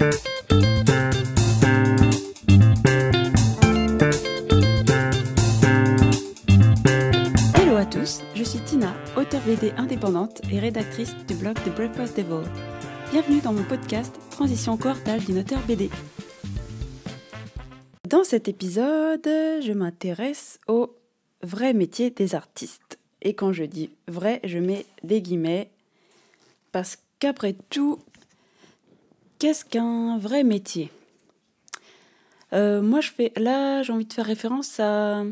Hello 0.00 0.16
à 7.76 7.84
tous, 7.84 8.22
je 8.34 8.42
suis 8.42 8.60
Tina, 8.60 8.94
auteure 9.14 9.42
BD 9.42 9.72
indépendante 9.76 10.40
et 10.50 10.58
rédactrice 10.58 11.14
du 11.28 11.34
blog 11.34 11.56
The 11.66 11.74
Breakfast 11.74 12.16
Devil. 12.16 12.48
Bienvenue 13.12 13.42
dans 13.42 13.52
mon 13.52 13.62
podcast 13.64 14.18
Transition 14.30 14.78
quartale 14.78 15.20
d'une 15.20 15.40
auteur 15.40 15.60
BD. 15.68 15.90
Dans 18.08 18.24
cet 18.24 18.48
épisode, 18.48 19.26
je 19.26 19.72
m'intéresse 19.74 20.60
au 20.66 20.96
vrai 21.42 21.74
métier 21.74 22.08
des 22.08 22.34
artistes. 22.34 22.98
Et 23.20 23.34
quand 23.34 23.52
je 23.52 23.64
dis 23.64 23.90
vrai, 24.08 24.40
je 24.44 24.60
mets 24.60 24.86
des 25.02 25.20
guillemets 25.20 25.70
parce 26.72 26.96
qu'après 27.18 27.54
tout, 27.68 27.98
qu'est-ce 29.40 29.64
qu'un 29.64 30.18
vrai 30.18 30.44
métier? 30.44 30.92
Euh, 32.52 32.82
Moi, 32.82 33.00
je 33.00 33.10
fais 33.10 33.32
là, 33.36 33.82
j'ai 33.82 33.92
envie 33.92 34.04
de 34.04 34.12
faire 34.12 34.26
référence 34.26 34.78
à 34.78 35.24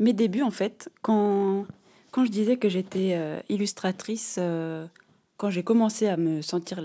mes 0.00 0.12
débuts 0.12 0.42
en 0.42 0.50
fait, 0.50 0.90
quand, 1.02 1.66
quand 2.10 2.24
je 2.24 2.30
disais 2.30 2.56
que 2.56 2.68
j'étais 2.68 3.12
euh, 3.14 3.40
illustratrice, 3.48 4.36
euh, 4.38 4.86
quand 5.36 5.50
j'ai 5.50 5.62
commencé 5.62 6.08
à 6.08 6.16
me 6.16 6.40
sentir 6.40 6.82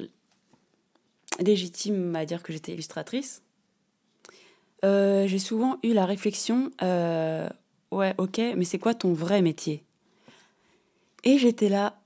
légitime 1.40 2.16
à 2.16 2.26
dire 2.26 2.44
que 2.44 2.52
j'étais 2.54 2.74
illustratrice, 2.74 3.42
j'ai 4.84 5.40
souvent 5.40 5.78
eu 5.82 5.94
la 5.94 6.06
réflexion, 6.06 6.70
ouais, 6.82 8.14
ok, 8.18 8.42
mais 8.58 8.66
c'est 8.66 8.80
quoi 8.80 8.94
ton 8.94 9.14
vrai 9.14 9.42
métier? 9.42 9.82
Et 11.24 11.38
j'étais 11.38 11.70
là, 11.70 11.98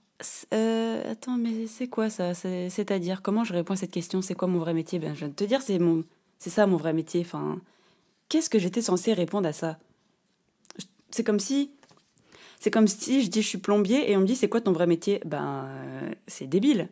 euh, 0.54 1.12
attends, 1.12 1.38
mais 1.38 1.68
c'est 1.68 1.88
quoi 1.88 2.10
ça? 2.10 2.34
C'est- 2.34 2.70
C'est-à-dire, 2.70 3.22
comment 3.22 3.44
je 3.44 3.54
réponds 3.54 3.74
à 3.74 3.78
cette 3.78 3.92
question? 3.92 4.22
C'est 4.22 4.36
quoi 4.36 4.48
mon 4.48 4.60
vrai 4.60 4.74
métier? 4.74 5.00
Ben, 5.00 5.14
je 5.14 5.20
viens 5.20 5.28
de 5.30 5.34
te 5.34 5.44
dire, 5.44 5.62
c'est 5.62 5.80
mon, 5.80 6.04
ça 6.40 6.66
mon 6.68 6.78
vrai 6.78 6.94
métier. 6.94 7.22
Enfin, 7.22 7.62
qu'est-ce 8.30 8.50
que 8.50 8.60
j'étais 8.60 8.82
censée 8.84 9.14
répondre 9.14 9.48
à 9.48 9.54
ça? 9.54 9.80
C'est 11.12 11.24
comme 11.24 11.40
si, 11.40 11.72
c'est 12.60 12.72
comme 12.72 12.88
si 12.88 13.24
je 13.24 13.30
dis 13.30 13.42
je 13.42 13.48
suis 13.48 13.58
plombier 13.60 14.12
et 14.12 14.18
on 14.18 14.22
me 14.22 14.26
dit 14.26 14.36
c'est 14.36 14.50
quoi 14.50 14.62
ton 14.62 14.72
vrai 14.74 14.88
métier? 14.88 15.22
Ben, 15.26 15.66
euh, 15.68 16.12
c'est 16.28 16.48
débile. 16.48 16.90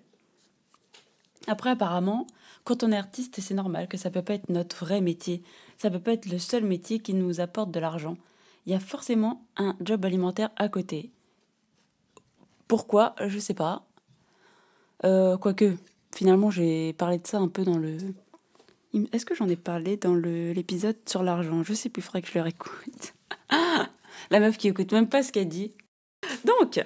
Après, 1.48 1.70
apparemment, 1.70 2.28
quand 2.64 2.84
on 2.84 2.92
est 2.92 2.98
artiste, 2.98 3.40
c'est 3.40 3.54
normal 3.54 3.88
que 3.88 3.98
ça 3.98 4.10
peut 4.10 4.22
pas 4.22 4.34
être 4.34 4.50
notre 4.50 4.86
vrai 4.86 5.02
métier. 5.02 5.44
Ça 5.78 5.90
peut 5.92 6.00
pas 6.00 6.14
être 6.14 6.26
le 6.28 6.40
seul 6.40 6.64
métier 6.64 7.00
qui 7.00 7.14
nous 7.14 7.40
apporte 7.40 7.72
de 7.72 7.80
l'argent. 7.80 8.18
Il 8.66 8.72
y 8.72 8.76
a 8.76 8.80
forcément 8.80 9.46
un 9.58 9.76
job 9.82 10.04
alimentaire 10.06 10.50
à 10.56 10.70
côté. 10.70 11.12
Pourquoi 12.68 13.16
Je 13.26 13.40
sais 13.40 13.54
pas. 13.54 13.86
Euh, 15.04 15.38
quoique, 15.38 15.76
finalement, 16.16 16.50
j'ai 16.50 16.94
parlé 16.94 17.18
de 17.18 17.28
ça 17.28 17.40
un 17.40 17.48
peu 17.48 17.64
dans 17.64 17.78
le. 17.78 17.98
Est-ce 19.12 19.26
que 19.26 19.36
j'en 19.36 19.50
ai 19.50 19.58
parlé 19.58 19.98
dans 19.98 20.16
l'épisode 20.16 20.98
sur 21.06 21.22
l'argent? 21.22 21.64
Je 21.64 21.74
sais 21.74 21.90
plus, 21.90 22.02
il 22.02 22.04
faudrait 22.04 22.22
que 22.22 22.30
je 22.30 22.36
le 22.36 22.42
réécoute. 22.42 23.14
La 24.32 24.40
meuf 24.40 24.58
qui 24.58 24.70
écoute 24.70 24.92
même 24.94 25.10
pas 25.10 25.22
ce 25.22 25.32
qu'elle 25.32 25.50
dit. 25.50 25.74
Donc, 26.46 26.80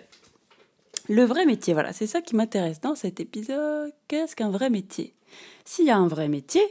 le 1.08 1.24
vrai 1.24 1.46
métier, 1.46 1.74
voilà, 1.74 1.94
c'est 1.94 2.08
ça 2.08 2.22
qui 2.22 2.36
m'intéresse 2.36 2.80
dans 2.82 2.96
cet 2.96 3.20
épisode. 3.20 3.94
Qu'est-ce 4.08 4.36
qu'un 4.36 4.50
vrai 4.50 4.70
métier? 4.70 5.16
S'il 5.66 5.86
y 5.86 5.92
a 5.92 5.98
un 5.98 6.08
vrai 6.08 6.28
métier, 6.28 6.64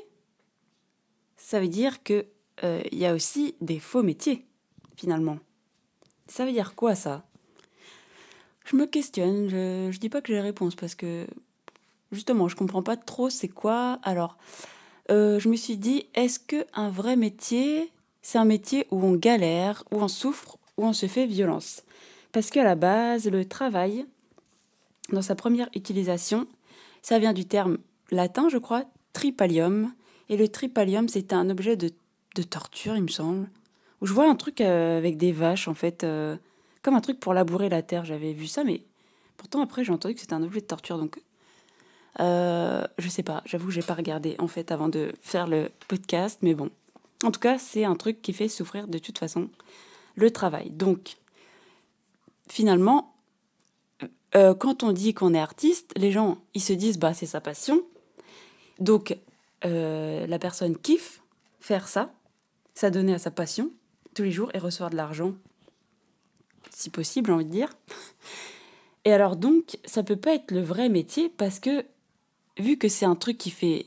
ça 1.37 1.61
veut 1.61 1.69
dire 1.69 2.03
que 2.03 2.27
euh, 2.65 2.83
il 2.91 2.99
y 2.99 3.07
a 3.07 3.15
aussi 3.15 3.55
des 3.61 3.79
faux 3.79 4.03
métiers, 4.03 4.47
finalement. 4.97 5.39
Ça 6.27 6.45
veut 6.45 6.53
dire 6.53 6.75
quoi 6.75 6.95
ça? 6.95 7.28
Je 8.71 8.77
me 8.77 8.87
questionne, 8.87 9.49
je, 9.49 9.89
je 9.91 9.99
dis 9.99 10.11
pas 10.11 10.21
que 10.21 10.33
j'ai 10.33 10.41
réponse 10.41 10.75
parce 10.75 10.95
que 10.95 11.27
justement, 12.13 12.49
je 12.49 12.57
comprends 12.57 12.83
pas 12.83 12.97
trop 12.97 13.31
c'est 13.31 13.49
quoi. 13.49 13.99
Alors, 14.03 14.37
euh, 15.11 15.39
je 15.39 15.49
me 15.49 15.57
suis 15.57 15.79
dit, 15.79 16.07
est-ce 16.15 16.39
que 16.39 16.67
un 16.75 16.91
vrai 16.91 17.17
métier, 17.17 17.91
c'est 18.21 18.37
un 18.37 18.45
métier 18.45 18.87
où 18.91 19.03
on 19.03 19.15
galère, 19.15 19.85
où 19.91 20.03
on 20.03 20.09
souffre, 20.09 20.59
où 20.77 20.85
on 20.85 20.93
se 20.93 21.07
fait 21.07 21.25
violence? 21.25 21.83
Parce 22.33 22.51
qu'à 22.51 22.63
la 22.63 22.75
base, 22.75 23.27
le 23.27 23.47
travail, 23.47 24.05
dans 25.13 25.23
sa 25.23 25.35
première 25.35 25.71
utilisation, 25.75 26.47
ça 27.01 27.19
vient 27.19 27.33
du 27.33 27.47
terme 27.47 27.79
latin, 28.11 28.51
je 28.51 28.59
crois, 28.59 28.85
tripalium. 29.15 29.95
Et 30.29 30.37
le 30.37 30.47
tripalium, 30.47 31.09
c'était 31.09 31.35
un 31.35 31.49
objet 31.49 31.77
de, 31.77 31.91
de 32.35 32.43
torture, 32.43 32.97
il 32.97 33.03
me 33.03 33.09
semble. 33.09 33.49
Où 34.03 34.07
je 34.07 34.13
vois 34.13 34.29
un 34.29 34.37
truc 34.37 34.61
euh, 34.61 34.99
avec 34.99 35.17
des 35.17 35.33
vaches, 35.33 35.69
en 35.69 35.75
fait, 35.75 36.05
euh, 36.05 36.37
comme 36.83 36.95
un 36.95 37.01
truc 37.01 37.21
pour 37.21 37.35
labourer 37.35 37.69
la 37.69 37.83
terre. 37.83 38.05
J'avais 38.05 38.33
vu 38.33 38.47
ça, 38.47 38.65
mais 38.65 38.83
pourtant 39.37 39.63
après, 39.63 39.85
j'ai 39.85 39.93
entendu 39.93 40.15
que 40.15 40.21
c'était 40.21 40.35
un 40.35 40.43
objet 40.43 40.61
de 40.61 40.67
torture. 40.67 40.99
Donc, 40.99 41.21
euh, 42.21 42.85
je 42.99 43.09
sais 43.09 43.23
pas, 43.23 43.43
j'avoue, 43.47 43.71
j'ai 43.71 43.83
pas 43.83 43.95
regardé, 43.95 44.37
en 44.39 44.49
fait, 44.49 44.73
avant 44.73 44.89
de 44.89 45.13
faire 45.21 45.47
le 45.47 45.71
podcast, 45.87 46.39
mais 46.43 46.55
bon. 46.55 46.71
En 47.25 47.31
tout 47.31 47.41
cas, 47.41 47.59
c'est 47.59 47.85
un 47.85 47.97
truc 47.97 48.23
qui 48.23 48.33
fait 48.33 48.49
souffrir 48.49 48.87
de 48.87 48.99
toute 48.99 49.19
façon 49.19 49.49
le 50.15 50.31
travail. 50.31 50.71
Donc, 50.71 51.17
finalement, 52.49 53.15
euh, 54.35 54.55
quand 54.55 54.83
on 54.83 54.93
dit 54.93 55.15
qu'on 55.15 55.35
est 55.35 55.41
artiste, 55.41 55.93
les 55.97 56.13
gens, 56.13 56.39
ils 56.55 56.63
se 56.63 56.73
disent, 56.73 56.99
bah, 56.99 57.15
c'est 57.15 57.27
sa 57.27 57.41
passion. 57.41 57.83
Donc, 58.79 59.17
euh, 59.65 60.27
la 60.27 60.39
personne 60.39 60.77
kiffe 60.77 61.23
faire 61.61 61.89
ça, 61.89 62.13
s'adonner 62.75 63.15
à 63.15 63.19
sa 63.19 63.31
passion 63.31 63.71
tous 64.15 64.23
les 64.23 64.33
jours 64.33 64.51
et 64.55 64.59
recevoir 64.59 64.91
de 64.91 64.97
l'argent, 64.97 65.35
si 66.79 66.91
possible, 66.91 67.27
j'ai 67.27 67.33
envie 67.33 67.45
dire. 67.45 67.71
Et 69.05 69.13
alors 69.13 69.35
donc, 69.37 69.79
ça 69.85 70.03
peut 70.05 70.17
pas 70.17 70.35
être 70.35 70.53
le 70.53 70.63
vrai 70.63 70.89
métier 70.89 71.29
parce 71.29 71.59
que 71.59 71.85
vu 72.59 72.79
que 72.79 72.89
c'est 72.89 73.05
un 73.05 73.17
truc 73.17 73.37
qui 73.37 73.51
fait 73.51 73.87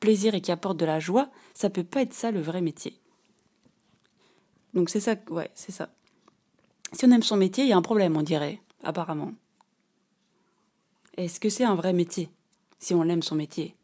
plaisir 0.00 0.34
et 0.34 0.40
qui 0.40 0.50
apporte 0.50 0.76
de 0.76 0.84
la 0.84 0.98
joie, 0.98 1.28
ça 1.54 1.70
peut 1.70 1.84
pas 1.84 2.02
être 2.02 2.14
ça 2.14 2.30
le 2.32 2.40
vrai 2.40 2.60
métier. 2.60 2.98
Donc 4.74 4.90
c'est 4.90 5.00
ça, 5.00 5.14
ouais, 5.30 5.50
c'est 5.54 5.72
ça. 5.72 5.88
Si 6.92 7.04
on 7.04 7.10
aime 7.12 7.22
son 7.22 7.36
métier, 7.36 7.64
il 7.64 7.70
y 7.70 7.72
a 7.72 7.76
un 7.76 7.82
problème, 7.82 8.16
on 8.16 8.22
dirait, 8.22 8.60
apparemment. 8.82 9.32
Est-ce 11.16 11.38
que 11.40 11.48
c'est 11.48 11.64
un 11.64 11.74
vrai 11.76 11.92
métier 11.92 12.28
si 12.78 12.92
on 12.94 13.04
aime 13.04 13.22
son 13.22 13.36
métier? 13.36 13.74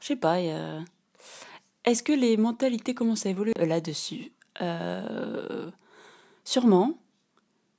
Je 0.00 0.08
sais 0.08 0.16
pas. 0.16 0.34
a- 0.34 0.80
Est-ce 1.84 2.02
que 2.02 2.12
les 2.12 2.36
mentalités 2.36 2.94
commencent 2.94 3.24
à 3.26 3.30
évoluer? 3.30 3.52
Euh, 3.58 3.66
là-dessus 3.66 4.32
Euh, 4.60 5.70
Sûrement. 6.44 6.98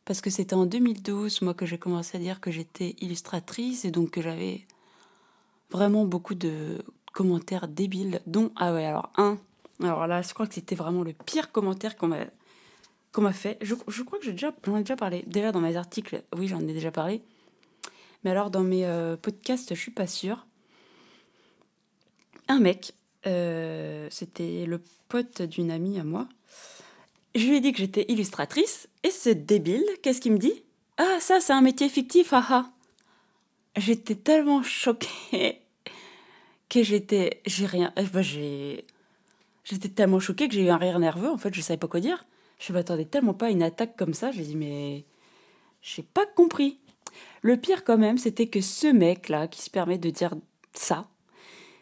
Parce 0.06 0.20
que 0.20 0.30
c'était 0.30 0.56
en 0.56 0.66
2012, 0.66 1.42
moi, 1.44 1.54
que 1.54 1.66
j'ai 1.66 1.78
commencé 1.78 2.18
à 2.18 2.20
dire 2.20 2.42
que 2.42 2.52
j'étais 2.52 2.96
illustratrice 3.00 3.86
et 3.86 3.92
donc 3.92 4.12
que 4.12 4.22
j'avais 4.22 4.68
vraiment 5.72 6.06
beaucoup 6.06 6.36
de 6.36 6.84
commentaires 7.14 7.68
débiles, 7.70 8.22
dont, 8.28 8.52
ah 8.58 8.74
ouais, 8.74 8.86
alors 8.86 9.12
un, 9.16 9.38
alors 9.82 10.08
là, 10.08 10.22
je 10.22 10.34
crois 10.34 10.48
que 10.48 10.54
c'était 10.54 10.76
vraiment 10.76 11.04
le 11.04 11.14
pire 11.14 11.52
commentaire 11.52 11.98
qu'on 11.98 12.08
m'a 12.08 12.26
qu'on 13.12 13.32
fait. 13.32 13.58
Je, 13.62 13.76
je 13.88 14.04
crois 14.04 14.18
que 14.18 14.26
j'ai 14.26 14.32
déjà, 14.32 14.52
j'en 14.66 14.76
ai 14.78 14.80
déjà 14.80 14.96
parlé. 14.96 15.24
Déjà 15.28 15.52
dans 15.52 15.62
mes 15.62 15.76
articles, 15.76 16.24
oui, 16.36 16.48
j'en 16.48 16.60
ai 16.62 16.74
déjà 16.74 16.92
parlé. 16.92 17.22
Mais 18.24 18.32
alors 18.32 18.50
dans 18.50 18.64
mes 18.64 18.86
euh, 18.86 19.16
podcasts, 19.18 19.76
je 19.76 19.80
suis 19.80 19.92
pas 19.92 20.08
sûre. 20.08 20.48
Un 22.48 22.60
mec, 22.60 22.94
euh, 23.28 24.08
c'était 24.10 24.66
le 24.66 24.82
pote 25.10 25.44
d'une 25.44 25.70
amie 25.70 26.00
à 26.00 26.04
moi. 26.04 26.28
Je 27.36 27.48
lui 27.48 27.58
ai 27.58 27.60
dit 27.62 27.72
que 27.72 27.80
j'étais 27.80 28.06
illustratrice 28.10 28.88
et 29.04 29.10
ce 29.10 29.30
débile, 29.30 29.86
qu'est-ce 30.02 30.22
qu'il 30.22 30.34
me 30.34 30.38
dit? 30.38 30.64
Ah, 30.98 31.18
ça, 31.20 31.40
c'est 31.40 31.54
un 31.54 31.62
métier 31.62 31.90
fictif, 31.90 32.32
haha. 32.34 32.70
J'étais 33.76 34.16
tellement 34.16 34.62
choquée 34.62 35.62
que 36.70 36.84
j'étais. 36.84 37.42
J'ai 37.48 37.66
rien. 37.66 37.92
euh, 37.98 38.06
bah, 38.14 38.22
j'ai. 38.22 38.86
J'étais 39.64 39.90
tellement 39.90 40.20
choquée 40.20 40.48
que 40.48 40.54
j'ai 40.54 40.66
eu 40.66 40.70
un 40.70 40.78
rire 40.78 41.00
nerveux. 41.00 41.30
En 41.30 41.38
fait, 41.38 41.54
je 41.54 41.62
savais 41.62 41.78
pas 41.78 41.88
quoi 41.88 42.00
dire. 42.00 42.26
Je 42.60 42.72
m'attendais 42.72 43.06
tellement 43.06 43.34
pas 43.34 43.48
à 43.48 43.50
une 43.50 43.64
attaque 43.64 43.96
comme 43.98 44.14
ça. 44.14 44.32
J'ai 44.32 44.44
dit, 44.44 44.56
mais. 44.56 45.06
J'ai 45.82 46.04
pas 46.04 46.26
compris. 46.28 46.78
Le 47.42 47.58
pire, 47.58 47.84
quand 47.84 47.98
même, 47.98 48.18
c'était 48.20 48.48
que 48.48 48.62
ce 48.62 48.88
mec-là, 48.88 49.48
qui 49.48 49.62
se 49.62 49.70
permet 49.70 49.98
de 49.98 50.10
dire 50.12 50.36
ça, 50.74 51.08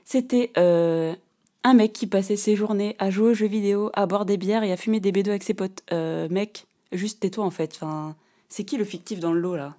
c'était 0.05 0.51
euh, 0.57 1.15
un 1.63 1.73
mec 1.73 1.93
qui 1.93 2.07
passait 2.07 2.35
ses 2.35 2.55
journées 2.55 2.95
à 2.99 3.09
jouer 3.09 3.31
aux 3.31 3.33
jeux 3.33 3.47
vidéo, 3.47 3.91
à 3.93 4.05
boire 4.05 4.25
des 4.25 4.37
bières 4.37 4.63
et 4.63 4.71
à 4.71 4.77
fumer 4.77 4.99
des 4.99 5.11
bédos 5.11 5.31
avec 5.31 5.43
ses 5.43 5.53
potes. 5.53 5.83
Euh, 5.91 6.27
mec, 6.29 6.65
juste 6.91 7.19
tais-toi 7.19 7.45
en 7.45 7.51
fait. 7.51 7.79
C'est 8.49 8.63
qui 8.63 8.77
le 8.77 8.85
fictif 8.85 9.19
dans 9.19 9.31
le 9.31 9.39
lot 9.39 9.55
là? 9.55 9.75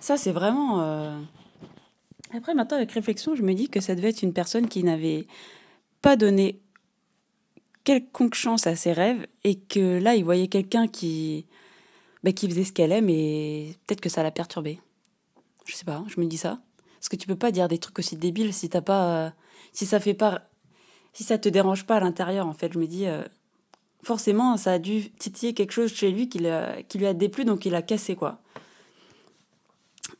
Ça, 0.00 0.16
c'est 0.16 0.32
vraiment. 0.32 0.80
euh, 0.82 1.18
Après, 2.32 2.54
maintenant, 2.54 2.76
avec 2.76 2.92
réflexion, 2.92 3.34
je 3.36 3.42
me 3.42 3.54
dis 3.54 3.68
que 3.68 3.80
ça 3.80 3.94
devait 3.94 4.10
être 4.10 4.22
une 4.22 4.32
personne 4.32 4.68
qui 4.68 4.82
n'avait 4.84 5.26
pas 6.00 6.16
donné 6.16 6.60
quelconque 7.84 8.34
chance 8.34 8.66
à 8.66 8.76
ses 8.76 8.92
rêves 8.92 9.26
et 9.44 9.56
que 9.56 9.98
là, 10.00 10.14
il 10.14 10.24
voyait 10.24 10.48
quelqu'un 10.48 10.86
qui, 10.86 11.46
bah, 12.22 12.32
qui 12.32 12.48
faisait 12.48 12.64
ce 12.64 12.72
qu'elle 12.72 12.92
aime 12.92 13.08
et 13.08 13.76
peut-être 13.86 14.00
que 14.00 14.08
ça 14.08 14.22
l'a 14.22 14.30
perturbé. 14.30 14.80
Je 15.66 15.74
sais 15.74 15.84
pas, 15.84 16.04
je 16.08 16.20
me 16.20 16.26
dis 16.26 16.38
ça. 16.38 16.60
Parce 17.02 17.08
que 17.08 17.16
tu 17.16 17.26
peux 17.26 17.34
pas 17.34 17.50
dire 17.50 17.66
des 17.66 17.78
trucs 17.78 17.98
aussi 17.98 18.16
débiles 18.16 18.54
si 18.54 18.68
t'as 18.68 18.80
pas. 18.80 19.26
euh, 19.26 19.30
si 19.72 19.86
ça 19.86 19.98
fait 19.98 20.14
pas. 20.14 20.42
Si 21.12 21.24
ça 21.24 21.36
te 21.36 21.48
dérange 21.48 21.84
pas 21.84 21.96
à 21.96 22.00
l'intérieur, 22.00 22.46
en 22.46 22.52
fait. 22.52 22.72
Je 22.72 22.78
me 22.78 22.86
dis. 22.86 23.06
euh, 23.08 23.24
forcément, 24.04 24.56
ça 24.56 24.74
a 24.74 24.78
dû 24.78 25.10
titiller 25.10 25.52
quelque 25.52 25.72
chose 25.72 25.92
chez 25.92 26.12
lui 26.12 26.28
qui, 26.28 26.38
lui 26.38 27.06
a 27.06 27.14
déplu, 27.14 27.44
donc 27.44 27.66
il 27.66 27.74
a 27.74 27.82
cassé, 27.82 28.14
quoi. 28.14 28.40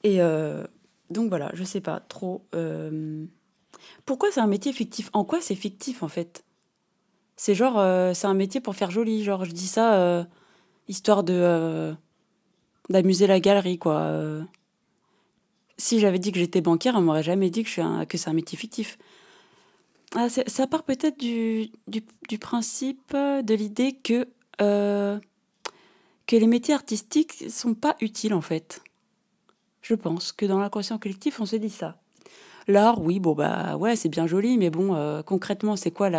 Et 0.03 0.21
euh, 0.21 0.67
donc 1.11 1.29
voilà, 1.29 1.53
je 1.55 1.63
sais 1.63 1.81
pas 1.81 2.01
trop. 2.01 2.45
Pourquoi 4.05 4.33
c'est 4.33 4.41
un 4.41 4.49
métier 4.49 4.73
fictif? 4.73 5.09
En 5.13 5.25
quoi 5.25 5.41
c'est 5.41 5.55
fictif 5.55 6.03
en 6.03 6.09
fait? 6.09 6.45
C'est 7.37 7.55
genre, 7.55 7.75
c'est 8.15 8.27
un 8.27 8.35
métier 8.35 8.61
pour 8.61 8.75
faire 8.75 8.91
joli. 8.91 9.23
Genre, 9.23 9.45
je 9.45 9.53
dis 9.53 9.69
ça 9.69 10.27
histoire 10.89 11.23
de 11.23 11.95
d'amuser 12.91 13.29
la 13.29 13.39
galerie, 13.39 13.79
quoi. 13.79 14.45
Si 15.83 15.99
j'avais 15.99 16.21
dit 16.21 16.31
que 16.31 16.39
j'étais 16.39 16.61
banquière, 16.61 16.95
on 16.95 17.01
m'aurait 17.01 17.25
jamais 17.25 17.51
dit 17.51 17.65
que, 17.65 17.69
c'est 17.69 17.81
un 18.29 18.33
métier 18.33 18.57
fictif. 18.57 18.99
Ah, 20.15 20.29
ça 20.29 20.67
part 20.69 20.85
peut-être 20.85 21.19
du, 21.19 22.39
principe, 22.39 23.13
euh, 23.17 23.43
de 23.43 23.53
l'idée 23.53 23.93
que, 23.93 24.29
euh, 24.61 25.19
que 26.29 26.37
les 26.37 26.47
métiers 26.47 26.73
artistiques 26.73 27.51
sont 27.51 27.75
pas 27.75 27.97
utiles 28.01 28.33
en 28.33 28.41
fait. 28.41 28.81
Je 29.81 29.97
pense 29.97 30.31
que 30.31 30.47
dans 30.47 30.61
l'inconscient 30.61 30.99
collectif, 30.99 31.41
on 31.41 31.47
se 31.47 31.57
dit 31.57 31.69
ça. 31.69 31.97
L'art, 32.69 33.03
oui, 33.03 33.19
bon 33.19 33.35
bah 33.35 33.77
ouais, 33.77 33.97
c'est 33.97 34.09
bien 34.09 34.29
joli, 34.29 34.59
mais 34.59 34.71
bon, 34.71 34.95
euh, 34.95 35.23
concrètement, 35.25 35.75
c'est 35.75 35.91
quoi 35.91 36.11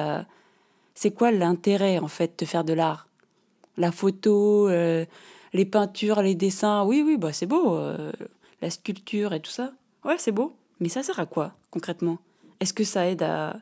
l'intérêt 1.32 2.00
en 2.00 2.10
fait 2.10 2.38
de 2.38 2.44
faire 2.44 2.66
de 2.66 2.74
l'art? 2.74 3.08
La 3.78 3.94
photo, 3.94 4.68
les 4.68 5.66
peintures, 5.72 6.22
les 6.22 6.36
dessins, 6.36 6.84
oui, 6.84 7.02
oui, 7.06 7.16
bah 7.16 7.32
c'est 7.32 7.48
beau. 7.48 7.80
La 8.64 8.70
sculpture 8.70 9.34
et 9.34 9.42
tout 9.42 9.52
ça, 9.52 9.74
ouais, 10.06 10.18
c'est 10.18 10.32
beau. 10.32 10.56
Mais 10.80 10.90
ça 10.90 11.04
sert 11.04 11.20
à 11.20 11.26
quoi 11.26 11.54
concrètement? 11.70 12.18
Est-ce 12.60 12.74
que 12.74 12.86
ça 12.86 13.08
aide 13.10 13.22
à, 13.22 13.62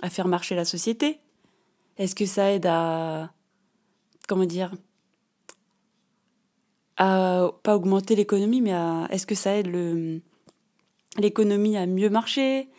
à 0.00 0.10
faire 0.10 0.28
marcher 0.28 0.54
la 0.54 0.64
société? 0.64 1.18
Est-ce 1.98 2.14
que 2.14 2.24
ça 2.24 2.52
aide 2.52 2.66
à, 2.66 3.32
comment 4.28 4.44
dire, 4.44 4.72
à 6.96 7.50
pas 7.64 7.74
augmenter 7.74 8.14
l'économie, 8.14 8.60
mais 8.60 8.72
à, 8.72 9.08
est-ce 9.10 9.26
que 9.26 9.34
ça 9.34 9.56
aide 9.56 9.66
le, 9.66 10.20
l'économie 11.18 11.76
à 11.76 11.86
mieux 11.86 12.08
marcher? 12.08 12.70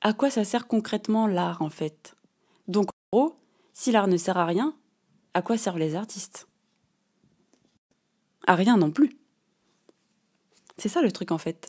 À 0.00 0.12
quoi 0.12 0.30
ça 0.30 0.44
sert 0.44 0.68
concrètement 0.68 1.26
l'art 1.26 1.60
en 1.60 1.70
fait? 1.70 2.14
Donc 2.68 2.90
en 2.90 3.16
gros, 3.18 3.36
si 3.72 3.90
l'art 3.90 4.06
ne 4.06 4.16
sert 4.16 4.36
à 4.36 4.46
rien, 4.46 4.76
à 5.34 5.42
quoi 5.42 5.58
servent 5.58 5.78
les 5.78 5.96
artistes? 5.96 6.46
À 8.46 8.54
rien 8.54 8.76
non 8.76 8.92
plus. 8.92 9.18
C'est 10.76 10.88
ça 10.88 11.02
le 11.02 11.12
truc 11.12 11.30
en 11.30 11.38
fait. 11.38 11.68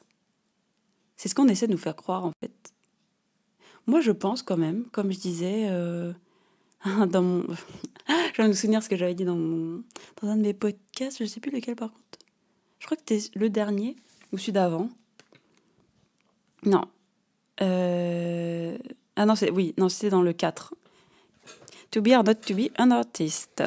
C'est 1.16 1.30
ce 1.30 1.36
qu'on 1.36 1.48
essaie 1.48 1.68
de 1.68 1.72
nous 1.72 1.78
faire 1.78 1.96
croire 1.96 2.25
en 2.25 2.31
fait. 2.42 2.74
Moi 3.88 4.02
je 4.02 4.12
pense 4.12 4.42
quand 4.42 4.57
même, 4.57 4.86
comme 4.92 5.12
je 5.12 5.19
disais 5.19 5.68
euh, 5.69 6.13
dans 7.07 7.22
mon... 7.22 7.46
je 8.34 8.42
vais 8.42 8.48
me 8.48 8.54
souvenir 8.54 8.84
ce 8.84 8.90
que 8.90 8.98
j'avais 8.98 9.16
dit 9.16 9.25
dans, 9.25 9.36
mon... 9.36 9.84
dans 10.22 10.30
un 10.30 10.38
de 10.38 10.42
mes 10.42 10.54
podcasts, 10.54 11.18
je 11.19 11.25
sais 11.25 11.40
plus 11.40 11.52
lequel 11.52 11.75
par 11.75 11.92
contre. 11.92 12.02
Je 12.80 12.86
crois 12.86 12.98
que 12.98 13.04
c'était 13.07 13.40
le 13.40 13.50
dernier 13.50 13.96
ou 14.31 14.38
celui 14.38 14.52
d'avant. 14.52 14.90
Non. 16.63 16.86
Euh... 17.62 18.78
Ah 19.16 19.25
non, 19.25 19.36
c'est 19.36 19.50
oui, 19.50 19.74
non, 19.78 19.88
c'était 19.90 20.10
dans 20.10 20.22
le 20.22 20.34
4. 20.34 20.74
To 21.92 22.02
be 22.02 22.10
or 22.10 22.24
not 22.24 22.36
to 22.36 22.54
be 22.54 22.69
an 22.78 22.92
artist. 22.92 23.63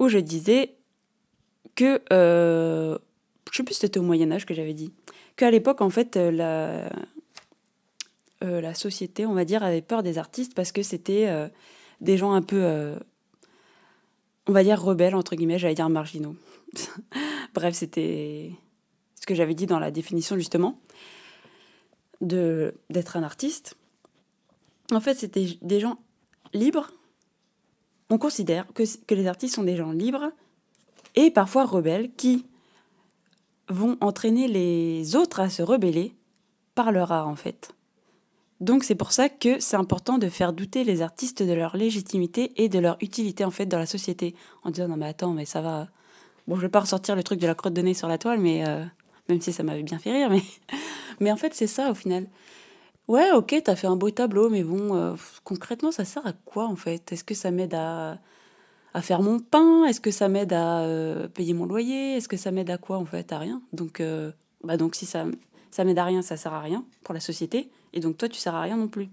Où 0.00 0.08
je 0.08 0.18
disais 0.18 0.74
que 1.76 2.00
euh, 2.12 2.98
je 3.52 3.56
sais 3.56 3.62
plus 3.62 3.74
si 3.74 3.80
c'était 3.80 3.98
au 3.98 4.02
Moyen 4.02 4.30
Âge 4.30 4.46
que 4.46 4.54
j'avais 4.54 4.74
dit, 4.74 4.92
qu'à 5.36 5.50
l'époque 5.50 5.80
en 5.80 5.90
fait 5.90 6.16
euh, 6.16 6.30
la 6.30 6.90
euh, 8.44 8.60
la 8.60 8.72
société, 8.72 9.26
on 9.26 9.34
va 9.34 9.44
dire, 9.44 9.64
avait 9.64 9.82
peur 9.82 10.04
des 10.04 10.16
artistes 10.16 10.54
parce 10.54 10.70
que 10.70 10.84
c'était 10.84 11.26
euh, 11.26 11.48
des 12.00 12.16
gens 12.16 12.34
un 12.34 12.42
peu, 12.42 12.94
on 14.46 14.52
va 14.52 14.62
dire 14.62 14.80
rebelles 14.80 15.16
entre 15.16 15.34
guillemets, 15.34 15.58
j'allais 15.58 15.74
dire 15.74 15.88
marginaux. 15.88 16.36
Bref, 17.54 17.74
c'était 17.74 18.52
ce 19.16 19.26
que 19.26 19.34
j'avais 19.34 19.54
dit 19.54 19.66
dans 19.66 19.80
la 19.80 19.90
définition 19.90 20.36
justement 20.36 20.78
d'être 22.20 23.16
un 23.16 23.24
artiste. 23.24 23.76
En 24.92 25.00
fait, 25.00 25.14
c'était 25.14 25.58
des 25.62 25.80
gens 25.80 25.98
libres. 26.52 26.92
On 28.10 28.18
considère 28.18 28.66
que, 28.72 28.84
que 29.04 29.14
les 29.14 29.26
artistes 29.26 29.56
sont 29.56 29.64
des 29.64 29.76
gens 29.76 29.90
libres 29.90 30.30
et 31.16 31.32
parfois 31.32 31.64
rebelles 31.64 32.12
qui 32.16 32.46
vont 33.68 33.96
entraîner 34.00 34.48
les 34.48 35.16
autres 35.16 35.40
à 35.40 35.50
se 35.50 35.62
rebeller 35.62 36.14
par 36.74 36.92
leur 36.92 37.12
art 37.12 37.28
en 37.28 37.36
fait. 37.36 37.74
Donc 38.60 38.82
c'est 38.82 38.94
pour 38.94 39.12
ça 39.12 39.28
que 39.28 39.60
c'est 39.60 39.76
important 39.76 40.18
de 40.18 40.28
faire 40.28 40.52
douter 40.52 40.82
les 40.82 41.00
artistes 41.02 41.42
de 41.42 41.52
leur 41.52 41.76
légitimité 41.76 42.52
et 42.56 42.68
de 42.68 42.78
leur 42.78 42.96
utilité 43.00 43.44
en 43.44 43.50
fait 43.50 43.66
dans 43.66 43.78
la 43.78 43.86
société. 43.86 44.34
En 44.64 44.70
disant 44.70 44.88
non 44.88 44.96
mais 44.96 45.06
attends 45.06 45.32
mais 45.32 45.44
ça 45.44 45.60
va. 45.60 45.88
Bon 46.46 46.56
je 46.56 46.62
vais 46.62 46.68
pas 46.68 46.80
ressortir 46.80 47.14
le 47.14 47.22
truc 47.22 47.38
de 47.40 47.46
la 47.46 47.54
crotte 47.54 47.74
de 47.74 47.82
nez 47.82 47.94
sur 47.94 48.08
la 48.08 48.18
toile 48.18 48.40
mais 48.40 48.66
euh, 48.66 48.84
même 49.28 49.40
si 49.40 49.52
ça 49.52 49.62
m'avait 49.62 49.82
bien 49.82 49.98
fait 49.98 50.12
rire 50.12 50.30
mais 50.30 50.42
mais 51.20 51.30
en 51.30 51.36
fait 51.36 51.54
c'est 51.54 51.66
ça 51.66 51.90
au 51.90 51.94
final. 51.94 52.26
Ouais 53.06 53.30
ok 53.32 53.54
t'as 53.64 53.76
fait 53.76 53.86
un 53.86 53.96
beau 53.96 54.10
tableau 54.10 54.50
mais 54.50 54.64
bon 54.64 54.94
euh, 54.96 55.14
concrètement 55.44 55.92
ça 55.92 56.04
sert 56.04 56.26
à 56.26 56.32
quoi 56.32 56.66
en 56.66 56.76
fait? 56.76 57.12
Est-ce 57.12 57.24
que 57.24 57.34
ça 57.34 57.50
m'aide 57.50 57.74
à 57.74 58.18
faire 59.02 59.22
mon 59.22 59.38
pain 59.38 59.84
Est-ce 59.84 60.00
que 60.00 60.10
ça 60.10 60.28
m'aide 60.28 60.52
à 60.52 60.80
euh, 60.80 61.28
payer 61.28 61.54
mon 61.54 61.66
loyer 61.66 62.16
Est-ce 62.16 62.28
que 62.28 62.36
ça 62.36 62.50
m'aide 62.50 62.70
à 62.70 62.78
quoi 62.78 62.98
en 62.98 63.04
fait 63.04 63.32
À 63.32 63.38
rien. 63.38 63.62
Donc, 63.72 64.00
euh, 64.00 64.32
bah 64.64 64.76
donc 64.76 64.94
si 64.94 65.06
ça, 65.06 65.24
ça 65.70 65.84
m'aide 65.84 65.98
à 65.98 66.04
rien, 66.04 66.22
ça 66.22 66.36
sert 66.36 66.52
à 66.52 66.60
rien 66.60 66.84
pour 67.04 67.14
la 67.14 67.20
société. 67.20 67.70
Et 67.92 68.00
donc 68.00 68.18
toi, 68.18 68.28
tu 68.28 68.38
sers 68.38 68.54
à 68.54 68.62
rien 68.62 68.76
non 68.76 68.88
plus. 68.88 69.08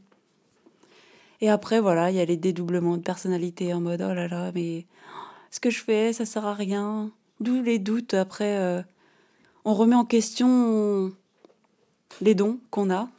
Et 1.42 1.50
après, 1.50 1.80
voilà, 1.80 2.12
il 2.12 2.18
y 2.18 2.20
a 2.20 2.26
les 2.26 2.38
dédoublements 2.38 2.98
de 2.98 3.02
personnalité 3.02 3.74
en 3.74 3.82
mode 3.82 4.02
oh 4.02 4.14
là 4.14 4.28
là, 4.28 4.52
mais 4.56 4.86
ce 5.52 5.60
que 5.60 5.70
je 5.70 5.84
fais, 5.84 6.14
ça 6.14 6.26
sert 6.26 6.46
à 6.46 6.54
rien. 6.54 7.12
D'où 7.42 7.62
les 7.62 7.80
doutes. 7.80 8.14
Après, 8.14 8.58
euh, 8.58 8.82
on 9.66 9.74
remet 9.74 9.96
en 9.96 10.06
question 10.06 11.14
les 12.22 12.36
dons 12.36 12.60
qu'on 12.72 12.90
a, 12.90 13.10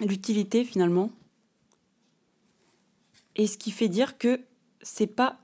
l'utilité 0.00 0.64
finalement. 0.64 1.10
Et 3.36 3.46
ce 3.46 3.58
qui 3.58 3.70
fait 3.70 3.88
dire 3.88 4.18
que 4.18 4.40
c'est 4.82 5.06
pas 5.06 5.39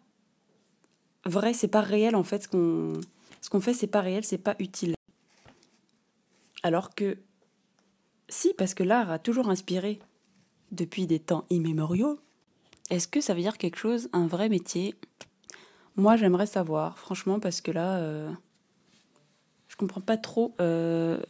vrai, 1.26 1.52
c'est 1.52 1.69
pas 1.69 1.81
réel 1.81 2.17
en 2.17 2.25
fait 2.25 2.44
ce 2.44 2.49
qu'on 2.49 3.00
ce 3.40 3.50
qu'on 3.50 3.61
fait, 3.61 3.75
c'est 3.75 3.87
pas 3.87 4.00
réel, 4.00 4.25
c'est 4.25 4.38
pas 4.38 4.56
utile. 4.58 4.94
Alors 6.62 6.94
que 6.94 7.19
si, 8.28 8.55
parce 8.55 8.75
que 8.75 8.82
l'art 8.82 9.11
a 9.11 9.19
toujours 9.19 9.50
inspiré 9.50 10.00
depuis 10.73 11.06
des 11.06 11.20
temps 11.20 11.44
immémoriaux. 11.50 12.19
Est-ce 12.90 13.08
que 13.08 13.20
ça 13.20 13.34
veut 13.34 13.40
dire 13.40 13.58
quelque 13.58 13.78
chose, 13.78 14.08
un 14.12 14.26
vrai 14.26 14.49
métier? 14.49 14.94
Moi, 15.96 16.17
j'aimerais 16.17 16.46
savoir, 16.46 16.99
franchement, 16.99 17.40
parce 17.40 17.61
que 17.61 17.70
là, 17.70 17.99
euh, 17.99 18.31
je 19.69 19.76
comprends 19.76 20.00
pas 20.00 20.17
trop 20.17 20.55
euh, 20.61 21.20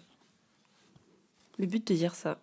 le 1.58 1.66
but 1.66 1.86
de 1.86 1.94
dire 1.94 2.14
ça. 2.14 2.38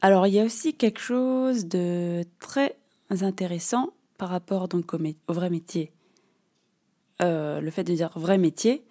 Alors, 0.00 0.26
il 0.26 0.34
y 0.34 0.40
a 0.40 0.44
aussi 0.44 0.74
quelque 0.74 1.00
chose 1.00 1.66
de 1.66 2.24
très 2.38 2.78
intéressant 3.10 3.92
par 4.18 4.28
rapport 4.28 4.68
donc 4.68 4.92
au, 4.92 4.98
vrai 5.32 5.48
métier. 5.48 5.92
Euh, 7.22 7.60
le 7.60 7.70
fait 7.70 7.84
de 7.84 7.94
dire 7.94 8.16
vrai 8.18 8.36
métier. 8.36 8.84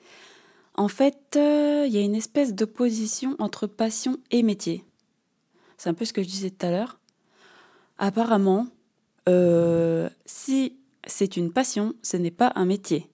En 0.75 0.87
fait, 0.87 1.35
euh, 1.35 1.85
il 1.85 1.93
y 1.93 1.97
a 1.97 2.01
une 2.01 2.15
espèce 2.15 2.55
d'opposition 2.55 3.35
entre 3.39 3.67
passion 3.67 4.17
et 4.31 4.41
métier. 4.41 4.83
C'est 5.77 5.89
un 5.89 5.93
peu 5.93 6.05
ce 6.05 6.13
que 6.13 6.23
je 6.23 6.27
disais 6.27 6.49
tout 6.49 6.65
à 6.65 6.71
l'heure. 6.71 6.99
Apparemment, 7.97 8.67
euh, 9.27 10.09
si 10.25 10.77
c'est 11.05 11.37
une 11.37 11.51
passion, 11.51 11.93
ce 12.01 12.17
n'est 12.17 12.31
pas 12.31 12.51
un 12.55 12.65
métier. 12.65 13.09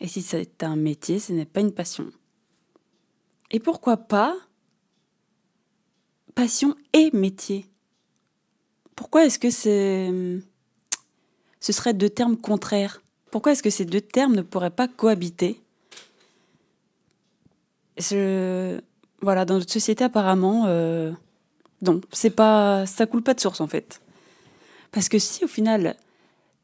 Et 0.00 0.08
si 0.08 0.20
c'est 0.20 0.62
un 0.62 0.76
métier, 0.76 1.18
ce 1.18 1.32
n'est 1.32 1.46
pas 1.46 1.60
une 1.60 1.72
passion. 1.72 2.10
Et 3.50 3.60
pourquoi 3.60 3.96
pas 3.96 4.36
passion 6.34 6.74
et 6.92 7.10
métier? 7.12 7.66
Pourquoi 8.94 9.24
est-ce 9.24 9.38
que 9.38 9.50
c'est 9.50 10.42
ce 11.66 11.72
seraient 11.72 11.94
deux 11.94 12.10
termes 12.10 12.36
contraires 12.36 13.02
Pourquoi 13.32 13.50
est-ce 13.50 13.62
que 13.64 13.70
ces 13.70 13.84
deux 13.84 14.00
termes 14.00 14.36
ne 14.36 14.42
pourraient 14.42 14.70
pas 14.70 14.86
cohabiter? 14.86 15.60
Voilà, 19.20 19.44
dans 19.44 19.54
notre 19.54 19.72
société, 19.72 20.04
apparemment, 20.04 20.66
euh, 20.68 21.10
non, 21.82 22.00
c'est 22.12 22.30
pas, 22.30 22.86
ça 22.86 23.06
coule 23.06 23.24
pas 23.24 23.34
de 23.34 23.40
source 23.40 23.60
en 23.60 23.66
fait. 23.66 24.00
Parce 24.92 25.08
que 25.08 25.18
si 25.18 25.44
au 25.44 25.48
final 25.48 25.96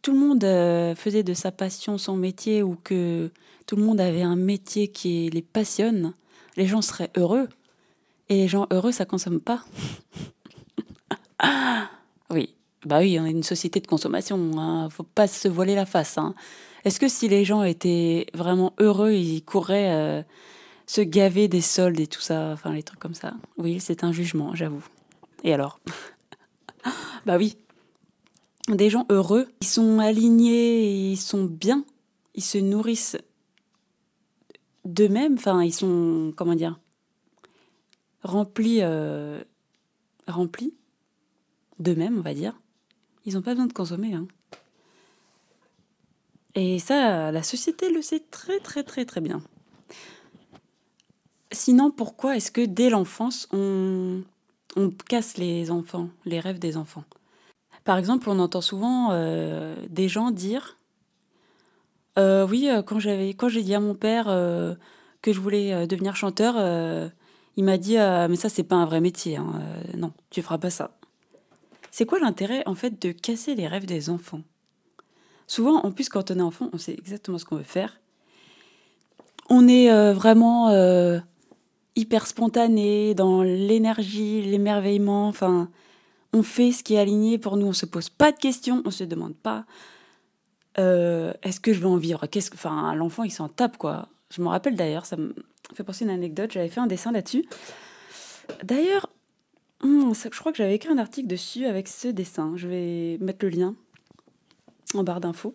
tout 0.02 0.12
le 0.12 0.20
monde 0.20 0.44
euh, 0.44 0.94
faisait 0.94 1.24
de 1.24 1.34
sa 1.34 1.50
passion 1.50 1.98
son 1.98 2.14
métier 2.14 2.62
ou 2.62 2.76
que 2.84 3.32
tout 3.66 3.74
le 3.74 3.82
monde 3.82 4.00
avait 4.00 4.22
un 4.22 4.36
métier 4.36 4.86
qui 4.86 5.30
les 5.30 5.42
passionne, 5.42 6.14
les 6.56 6.68
gens 6.68 6.80
seraient 6.80 7.10
heureux. 7.16 7.48
Et 8.28 8.36
les 8.36 8.48
gens 8.48 8.68
heureux, 8.70 8.92
ça 8.92 9.04
consomme 9.04 9.40
pas. 9.40 9.64
oui, 12.30 12.54
bah 12.84 12.98
oui, 12.98 13.18
on 13.20 13.26
est 13.26 13.30
une 13.30 13.42
société 13.42 13.80
de 13.80 13.86
consommation. 13.86 14.38
Hein. 14.58 14.88
Faut 14.90 15.04
pas 15.04 15.26
se 15.26 15.48
voiler 15.48 15.74
la 15.74 15.86
face. 15.86 16.18
Hein. 16.18 16.34
Est-ce 16.84 16.98
que 16.98 17.08
si 17.08 17.28
les 17.28 17.44
gens 17.44 17.62
étaient 17.62 18.26
vraiment 18.34 18.72
heureux, 18.78 19.12
ils 19.12 19.44
courraient 19.44 19.92
euh, 19.92 20.22
se 20.86 21.00
gaver 21.00 21.46
des 21.46 21.60
soldes 21.60 22.00
et 22.00 22.08
tout 22.08 22.20
ça, 22.20 22.50
enfin 22.52 22.72
les 22.72 22.82
trucs 22.82 22.98
comme 22.98 23.14
ça? 23.14 23.34
Oui, 23.56 23.78
c'est 23.78 24.02
un 24.02 24.12
jugement, 24.12 24.54
j'avoue. 24.54 24.84
Et 25.44 25.52
alors? 25.52 25.80
Bah 27.24 27.36
oui. 27.36 27.56
Des 28.68 28.90
gens 28.90 29.06
heureux, 29.10 29.46
ils 29.60 29.66
sont 29.66 30.00
alignés, 30.00 31.12
ils 31.12 31.16
sont 31.16 31.44
bien, 31.44 31.84
ils 32.34 32.42
se 32.42 32.58
nourrissent 32.58 33.16
d'eux-mêmes, 34.84 35.34
enfin, 35.34 35.62
ils 35.62 35.72
sont, 35.72 36.32
comment 36.36 36.56
dire, 36.56 36.80
remplis, 38.24 38.78
euh, 38.82 39.40
remplis 40.26 40.74
d'eux-mêmes, 41.78 42.18
on 42.18 42.22
va 42.22 42.34
dire. 42.34 42.54
Ils 43.24 43.34
n'ont 43.34 43.42
pas 43.42 43.52
besoin 43.52 43.66
de 43.66 43.72
consommer. 43.72 44.14
Hein. 44.14 44.26
Et 46.54 46.78
ça, 46.78 47.32
la 47.32 47.42
société 47.42 47.90
le 47.90 48.02
sait 48.02 48.22
très 48.30 48.58
très 48.60 48.82
très 48.82 49.04
très 49.04 49.20
bien. 49.20 49.42
Sinon, 51.50 51.90
pourquoi 51.90 52.36
est-ce 52.36 52.50
que 52.50 52.64
dès 52.64 52.90
l'enfance, 52.90 53.48
on, 53.52 54.22
on 54.76 54.90
casse 54.90 55.36
les 55.36 55.70
enfants, 55.70 56.08
les 56.24 56.40
rêves 56.40 56.58
des 56.58 56.76
enfants? 56.76 57.04
Par 57.84 57.98
exemple, 57.98 58.30
on 58.30 58.38
entend 58.38 58.60
souvent 58.60 59.10
euh, 59.12 59.74
des 59.88 60.08
gens 60.08 60.30
dire 60.30 60.76
euh, 62.18 62.46
Oui, 62.46 62.68
euh, 62.70 62.82
quand 62.82 63.00
j'avais, 63.00 63.30
quand 63.30 63.48
j'ai 63.48 63.62
dit 63.62 63.74
à 63.74 63.80
mon 63.80 63.94
père 63.94 64.26
que 65.22 65.32
je 65.32 65.40
voulais 65.40 65.86
devenir 65.86 66.16
chanteur, 66.16 66.54
il 67.56 67.64
m'a 67.64 67.78
dit 67.78 67.96
Mais 67.96 68.36
ça, 68.36 68.48
c'est 68.48 68.62
pas 68.62 68.76
un 68.76 68.86
vrai 68.86 69.00
métier. 69.00 69.36
Hein, 69.36 69.60
non, 69.96 70.12
tu 70.30 70.42
feras 70.42 70.58
pas 70.58 70.70
ça. 70.70 70.96
C'est 71.92 72.06
quoi 72.06 72.18
l'intérêt, 72.18 72.64
en 72.66 72.74
fait, 72.74 73.00
de 73.00 73.12
casser 73.12 73.54
les 73.54 73.68
rêves 73.68 73.86
des 73.86 74.10
enfants? 74.10 74.42
Souvent, 75.46 75.76
en 75.84 75.92
plus, 75.92 76.08
quand 76.08 76.32
on 76.32 76.38
est 76.38 76.42
enfant, 76.42 76.68
on 76.72 76.78
sait 76.78 76.94
exactement 76.94 77.38
ce 77.38 77.44
qu'on 77.44 77.56
veut 77.56 77.62
faire. 77.62 78.00
On 79.48 79.68
est 79.68 80.12
vraiment 80.12 80.70
hyper 81.94 82.26
spontané, 82.26 83.14
dans 83.14 83.44
l'énergie, 83.44 84.42
l'émerveillement. 84.42 85.28
Enfin, 85.28 85.68
on 86.32 86.42
fait 86.42 86.72
ce 86.72 86.82
qui 86.82 86.94
est 86.94 86.98
aligné 86.98 87.38
pour 87.38 87.56
nous. 87.56 87.68
On 87.68 87.72
se 87.72 87.86
pose 87.86 88.08
pas 88.08 88.32
de 88.32 88.38
questions, 88.38 88.82
on 88.84 88.90
se 88.90 89.04
demande 89.04 89.36
pas 89.36 89.64
euh, 90.78 91.32
est-ce 91.42 91.60
que 91.60 91.72
je 91.72 91.80
veux 91.80 91.86
en 91.86 91.96
vivre? 91.96 92.26
Qu'est-ce 92.26 92.50
que, 92.50 92.56
enfin, 92.56 92.94
l'enfant 92.94 93.24
il 93.24 93.30
s'en 93.30 93.48
tape 93.48 93.76
quoi. 93.76 94.08
Je 94.30 94.40
me 94.40 94.48
rappelle 94.48 94.76
d'ailleurs, 94.76 95.06
ça 95.06 95.16
me 95.16 95.34
fait 95.74 95.84
penser 95.84 96.04
une 96.04 96.10
anecdote. 96.10 96.50
J'avais 96.52 96.68
fait 96.68 96.80
un 96.80 96.86
dessin 96.86 97.12
là-dessus. 97.12 97.44
D'ailleurs, 98.62 99.08
hmm, 99.82 100.12
je 100.14 100.38
crois 100.38 100.52
que 100.52 100.58
j'avais 100.58 100.74
écrit 100.74 100.90
un 100.90 100.98
article 100.98 101.28
dessus 101.28 101.66
avec 101.66 101.88
ce 101.88 102.08
dessin. 102.08 102.52
Je 102.56 102.68
vais 102.68 103.18
mettre 103.20 103.44
le 103.44 103.50
lien 103.50 103.74
en 104.94 105.04
barre 105.04 105.20
d'infos. 105.20 105.54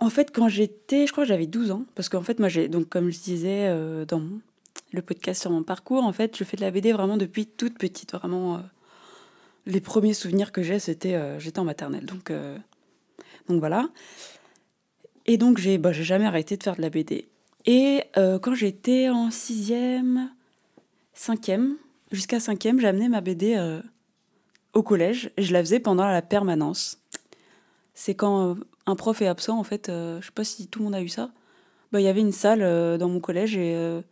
En 0.00 0.10
fait, 0.10 0.30
quand 0.32 0.48
j'étais, 0.48 1.06
je 1.06 1.12
crois 1.12 1.24
que 1.24 1.28
j'avais 1.28 1.46
12 1.46 1.72
ans, 1.72 1.84
parce 1.94 2.08
qu'en 2.08 2.22
fait, 2.22 2.38
moi, 2.38 2.48
j'ai, 2.48 2.68
donc, 2.68 2.88
comme 2.88 3.10
je 3.10 3.18
disais 3.18 3.66
euh, 3.68 4.04
dans 4.04 4.22
le 4.92 5.02
podcast 5.02 5.42
sur 5.42 5.50
mon 5.50 5.62
parcours. 5.62 6.04
En 6.04 6.12
fait, 6.12 6.36
je 6.36 6.44
fais 6.44 6.56
de 6.56 6.62
la 6.62 6.70
BD 6.70 6.92
vraiment 6.92 7.16
depuis 7.16 7.46
toute 7.46 7.76
petite. 7.76 8.12
Vraiment, 8.12 8.56
euh, 8.56 8.60
les 9.66 9.80
premiers 9.80 10.14
souvenirs 10.14 10.52
que 10.52 10.62
j'ai, 10.62 10.78
c'était 10.78 11.14
euh, 11.14 11.38
j'étais 11.38 11.58
en 11.58 11.64
maternelle. 11.64 12.06
Donc, 12.06 12.32
donc 13.48 13.58
voilà. 13.58 13.88
Et 15.26 15.36
donc, 15.36 15.58
j'ai 15.58 15.78
bah, 15.78 15.92
jamais 15.92 16.26
arrêté 16.26 16.56
de 16.56 16.62
faire 16.62 16.76
de 16.76 16.82
la 16.82 16.90
BD. 16.90 17.28
Et 17.66 18.02
quand 18.14 18.54
j'étais 18.54 19.10
en 19.10 19.30
sixième, 19.30 20.30
cinquième, 21.12 21.76
jusqu'à 22.12 22.40
cinquième, 22.40 22.84
amené 22.84 23.08
ma 23.08 23.20
BD 23.20 23.58
au 24.72 24.82
collège 24.82 25.30
et 25.36 25.42
je 25.42 25.52
la 25.52 25.60
faisais 25.60 25.80
pendant 25.80 26.06
la 26.06 26.22
permanence. 26.22 26.98
C'est 27.94 28.14
quand 28.14 28.56
un 28.86 28.96
prof 28.96 29.20
est 29.22 29.26
absent, 29.26 29.58
en 29.58 29.64
fait, 29.64 29.86
je 29.88 30.24
sais 30.24 30.32
pas 30.34 30.44
si 30.44 30.68
tout 30.68 30.78
le 30.78 30.84
monde 30.84 30.94
a 30.94 31.02
eu 31.02 31.08
ça. 31.08 31.30
Bah, 31.92 32.00
il 32.00 32.04
y 32.04 32.08
avait 32.08 32.20
une 32.20 32.32
salle 32.32 32.98
dans 32.98 33.08
mon 33.08 33.20
collège 33.20 33.56
et 33.56 34.02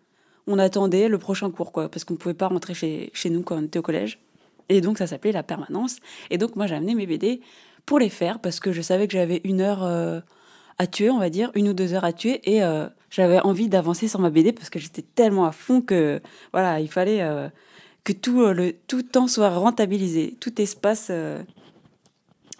on 0.46 0.58
attendait 0.58 1.08
le 1.08 1.18
prochain 1.18 1.50
cours, 1.50 1.72
quoi, 1.72 1.88
parce 1.88 2.04
qu'on 2.04 2.14
ne 2.14 2.18
pouvait 2.18 2.34
pas 2.34 2.48
rentrer 2.48 2.74
chez, 2.74 3.10
chez 3.12 3.30
nous 3.30 3.42
quand 3.42 3.56
on 3.56 3.62
était 3.62 3.78
au 3.78 3.82
collège. 3.82 4.18
Et 4.68 4.80
donc, 4.80 4.98
ça 4.98 5.06
s'appelait 5.06 5.32
la 5.32 5.42
permanence. 5.42 5.96
Et 6.30 6.38
donc, 6.38 6.56
moi, 6.56 6.66
j'ai 6.66 6.74
amené 6.74 6.94
mes 6.94 7.06
BD 7.06 7.40
pour 7.84 7.98
les 7.98 8.10
faire, 8.10 8.40
parce 8.40 8.60
que 8.60 8.72
je 8.72 8.82
savais 8.82 9.06
que 9.06 9.12
j'avais 9.12 9.40
une 9.44 9.60
heure 9.60 9.84
euh, 9.84 10.20
à 10.78 10.86
tuer, 10.86 11.10
on 11.10 11.18
va 11.18 11.30
dire, 11.30 11.50
une 11.54 11.68
ou 11.68 11.72
deux 11.72 11.94
heures 11.94 12.04
à 12.04 12.12
tuer, 12.12 12.40
et 12.44 12.62
euh, 12.62 12.88
j'avais 13.10 13.40
envie 13.40 13.68
d'avancer 13.68 14.08
sur 14.08 14.20
ma 14.20 14.30
BD, 14.30 14.52
parce 14.52 14.70
que 14.70 14.78
j'étais 14.78 15.02
tellement 15.02 15.46
à 15.46 15.52
fond 15.52 15.80
que, 15.80 16.20
voilà, 16.52 16.80
il 16.80 16.88
fallait 16.88 17.22
euh, 17.22 17.48
que 18.06 18.12
tout 18.12 18.46
le 18.46 18.72
tout 18.86 19.02
temps 19.02 19.26
soit 19.26 19.50
rentabilisé, 19.50 20.36
tout 20.40 20.60
espace 20.60 21.10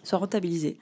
soit 0.03 0.19
rentabilisé. 0.19 0.79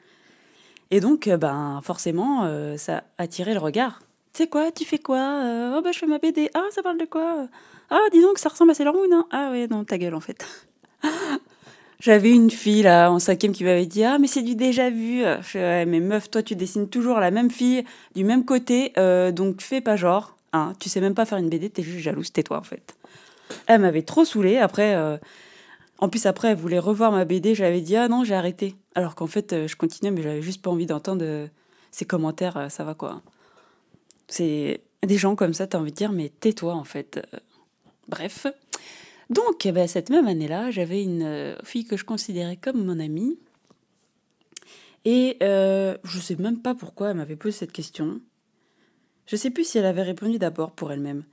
Et 0.90 1.00
donc, 1.00 1.28
ben, 1.28 1.80
forcément, 1.82 2.48
ça 2.78 3.04
attirait 3.18 3.54
le 3.54 3.60
regard 3.60 4.00
tu 4.34 4.42
sais 4.42 4.48
quoi, 4.48 4.72
tu 4.72 4.84
fais 4.84 4.98
quoi 4.98 5.44
euh, 5.44 5.76
Oh 5.76 5.80
bah 5.80 5.92
je 5.92 6.00
fais 6.00 6.06
ma 6.06 6.18
BD. 6.18 6.50
Ah, 6.54 6.66
ça 6.72 6.82
parle 6.82 6.98
de 6.98 7.04
quoi 7.04 7.46
Ah, 7.88 8.00
dis 8.10 8.20
donc, 8.20 8.38
ça 8.38 8.48
ressemble 8.48 8.72
à 8.72 8.74
Sailor 8.74 8.92
Moon. 8.92 9.06
Hein 9.12 9.26
ah 9.30 9.50
ouais, 9.52 9.68
non, 9.68 9.84
ta 9.84 9.96
gueule 9.96 10.16
en 10.16 10.20
fait. 10.20 10.44
J'avais 12.00 12.32
une 12.32 12.50
fille 12.50 12.82
là 12.82 13.12
en 13.12 13.20
cinquième 13.20 13.52
qui 13.52 13.62
m'avait 13.62 13.86
dit 13.86 14.02
Ah, 14.02 14.18
mais 14.18 14.26
c'est 14.26 14.42
du 14.42 14.56
déjà 14.56 14.90
vu. 14.90 15.22
Je 15.40 15.58
ouais, 15.58 15.86
mais 15.86 16.00
meuf, 16.00 16.32
toi 16.32 16.42
tu 16.42 16.56
dessines 16.56 16.88
toujours 16.88 17.20
la 17.20 17.30
même 17.30 17.48
fille 17.48 17.84
du 18.16 18.24
même 18.24 18.44
côté, 18.44 18.92
euh, 18.98 19.30
donc 19.30 19.62
fais 19.62 19.80
pas 19.80 19.94
genre. 19.94 20.36
Hein, 20.52 20.72
tu 20.80 20.88
sais 20.88 21.00
même 21.00 21.14
pas 21.14 21.26
faire 21.26 21.38
une 21.38 21.48
BD, 21.48 21.70
t'es 21.70 21.84
juste 21.84 22.00
jalouse, 22.00 22.32
tais-toi 22.32 22.58
en 22.58 22.64
fait. 22.64 22.96
Elle 23.66 23.80
m'avait 23.80 24.02
trop 24.02 24.24
saoulée. 24.24 24.58
Après, 24.58 24.94
euh, 24.94 25.16
en 25.98 26.08
plus, 26.08 26.26
après, 26.26 26.48
elle 26.48 26.56
voulait 26.56 26.78
revoir 26.78 27.12
ma 27.12 27.24
BD. 27.24 27.54
J'avais 27.54 27.80
dit 27.80 27.96
Ah 27.96 28.08
non, 28.08 28.24
j'ai 28.24 28.34
arrêté. 28.34 28.76
Alors 28.94 29.14
qu'en 29.14 29.26
fait, 29.26 29.66
je 29.66 29.76
continuais, 29.76 30.10
mais 30.10 30.22
j'avais 30.22 30.42
juste 30.42 30.62
pas 30.62 30.70
envie 30.70 30.86
d'entendre 30.86 31.48
ses 31.90 32.04
commentaires. 32.04 32.66
Ça 32.70 32.84
va 32.84 32.94
quoi. 32.94 33.22
C'est 34.28 34.80
des 35.02 35.18
gens 35.18 35.36
comme 35.36 35.54
ça, 35.54 35.66
tu 35.66 35.76
as 35.76 35.80
envie 35.80 35.90
de 35.90 35.96
dire, 35.96 36.12
mais 36.12 36.28
tais-toi 36.28 36.74
en 36.74 36.84
fait. 36.84 37.20
Bref. 38.08 38.46
Donc, 39.30 39.64
eh 39.64 39.72
ben, 39.72 39.88
cette 39.88 40.10
même 40.10 40.26
année-là, 40.26 40.70
j'avais 40.70 41.02
une 41.02 41.22
euh, 41.22 41.56
fille 41.64 41.84
que 41.84 41.96
je 41.96 42.04
considérais 42.04 42.56
comme 42.56 42.84
mon 42.84 43.00
amie. 43.00 43.38
Et 45.04 45.36
euh, 45.42 45.96
je 46.04 46.18
sais 46.18 46.36
même 46.36 46.60
pas 46.60 46.74
pourquoi 46.74 47.10
elle 47.10 47.16
m'avait 47.16 47.36
posé 47.36 47.58
cette 47.58 47.72
question. 47.72 48.20
Je 49.26 49.36
sais 49.36 49.50
plus 49.50 49.64
si 49.64 49.78
elle 49.78 49.86
avait 49.86 50.02
répondu 50.02 50.38
d'abord 50.38 50.72
pour 50.72 50.92
elle-même. 50.92 51.24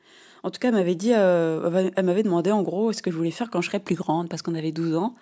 En 0.43 0.51
tout 0.51 0.59
cas, 0.59 0.69
elle 0.69 0.75
m'avait 0.75 0.95
dit, 0.95 1.13
euh, 1.13 1.91
elle 1.95 2.05
m'avait 2.05 2.23
demandé 2.23 2.51
en 2.51 2.63
gros 2.63 2.93
ce 2.93 3.01
que 3.01 3.11
je 3.11 3.17
voulais 3.17 3.31
faire 3.31 3.49
quand 3.49 3.61
je 3.61 3.67
serais 3.67 3.79
plus 3.79 3.95
grande, 3.95 4.29
parce 4.29 4.41
qu'on 4.41 4.55
avait 4.55 4.71
12 4.71 4.95
ans. 4.95 5.13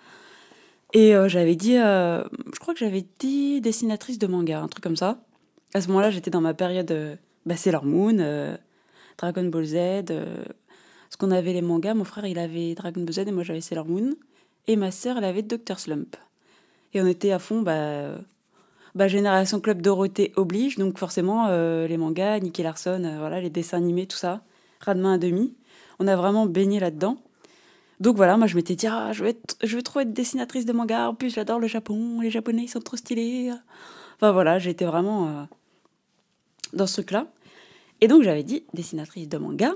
Et 0.92 1.14
euh, 1.14 1.28
j'avais 1.28 1.56
dit, 1.56 1.74
je 1.74 2.58
crois 2.58 2.74
que 2.74 2.80
j'avais 2.80 3.04
dit 3.18 3.60
dessinatrice 3.60 4.18
de 4.18 4.26
manga, 4.26 4.60
un 4.60 4.68
truc 4.68 4.82
comme 4.82 4.96
ça. 4.96 5.18
À 5.74 5.80
ce 5.80 5.88
moment-là, 5.88 6.10
j'étais 6.10 6.30
dans 6.30 6.40
ma 6.40 6.54
période 6.54 7.18
bah, 7.46 7.56
Sailor 7.56 7.84
Moon, 7.84 8.18
euh, 8.18 8.56
Dragon 9.18 9.44
Ball 9.44 9.64
Z. 9.64 9.74
Euh, 10.10 10.44
parce 11.08 11.16
qu'on 11.18 11.30
avait 11.30 11.52
les 11.52 11.62
mangas, 11.62 11.94
mon 11.94 12.04
frère 12.04 12.26
il 12.26 12.38
avait 12.38 12.74
Dragon 12.74 13.00
Ball 13.02 13.12
Z 13.12 13.18
et 13.20 13.32
moi 13.32 13.42
j'avais 13.42 13.60
Sailor 13.60 13.86
Moon. 13.86 14.14
Et 14.66 14.76
ma 14.76 14.90
sœur 14.90 15.18
elle 15.18 15.24
avait 15.24 15.42
Dr. 15.42 15.78
Slump. 15.78 16.16
Et 16.92 17.00
on 17.00 17.06
était 17.06 17.32
à 17.32 17.38
fond, 17.38 17.62
bah, 17.62 18.18
bah 18.94 19.08
Génération 19.08 19.60
Club 19.60 19.82
Dorothée 19.82 20.32
oblige, 20.36 20.76
donc 20.76 20.98
forcément 20.98 21.46
euh, 21.48 21.86
les 21.86 21.96
mangas, 21.96 22.40
Nicky 22.40 22.62
Larson, 22.62 23.16
voilà, 23.18 23.40
les 23.40 23.50
dessins 23.50 23.78
animés, 23.78 24.06
tout 24.06 24.16
ça, 24.16 24.42
Rademain 24.80 25.14
à 25.14 25.18
demi. 25.18 25.54
On 25.98 26.06
a 26.06 26.16
vraiment 26.16 26.46
baigné 26.46 26.80
là-dedans. 26.80 27.18
Donc 28.00 28.16
voilà, 28.16 28.36
moi 28.36 28.46
je 28.46 28.56
m'étais 28.56 28.76
dit, 28.76 28.86
ah, 28.86 29.12
je, 29.12 29.24
veux 29.24 29.34
je 29.62 29.76
veux 29.76 29.82
trop 29.82 30.00
être 30.00 30.12
dessinatrice 30.12 30.64
de 30.64 30.72
manga, 30.72 31.10
en 31.10 31.14
plus 31.14 31.34
j'adore 31.34 31.58
le 31.58 31.66
Japon, 31.66 32.20
les 32.22 32.30
Japonais 32.30 32.62
ils 32.62 32.68
sont 32.68 32.80
trop 32.80 32.96
stylés. 32.96 33.52
Enfin 34.16 34.32
voilà, 34.32 34.58
j'étais 34.58 34.86
vraiment 34.86 35.46
dans 36.72 36.86
ce 36.86 36.94
truc-là. 36.94 37.26
Et 38.00 38.08
donc 38.08 38.22
j'avais 38.22 38.42
dit 38.42 38.64
dessinatrice 38.72 39.28
de 39.28 39.38
manga. 39.38 39.74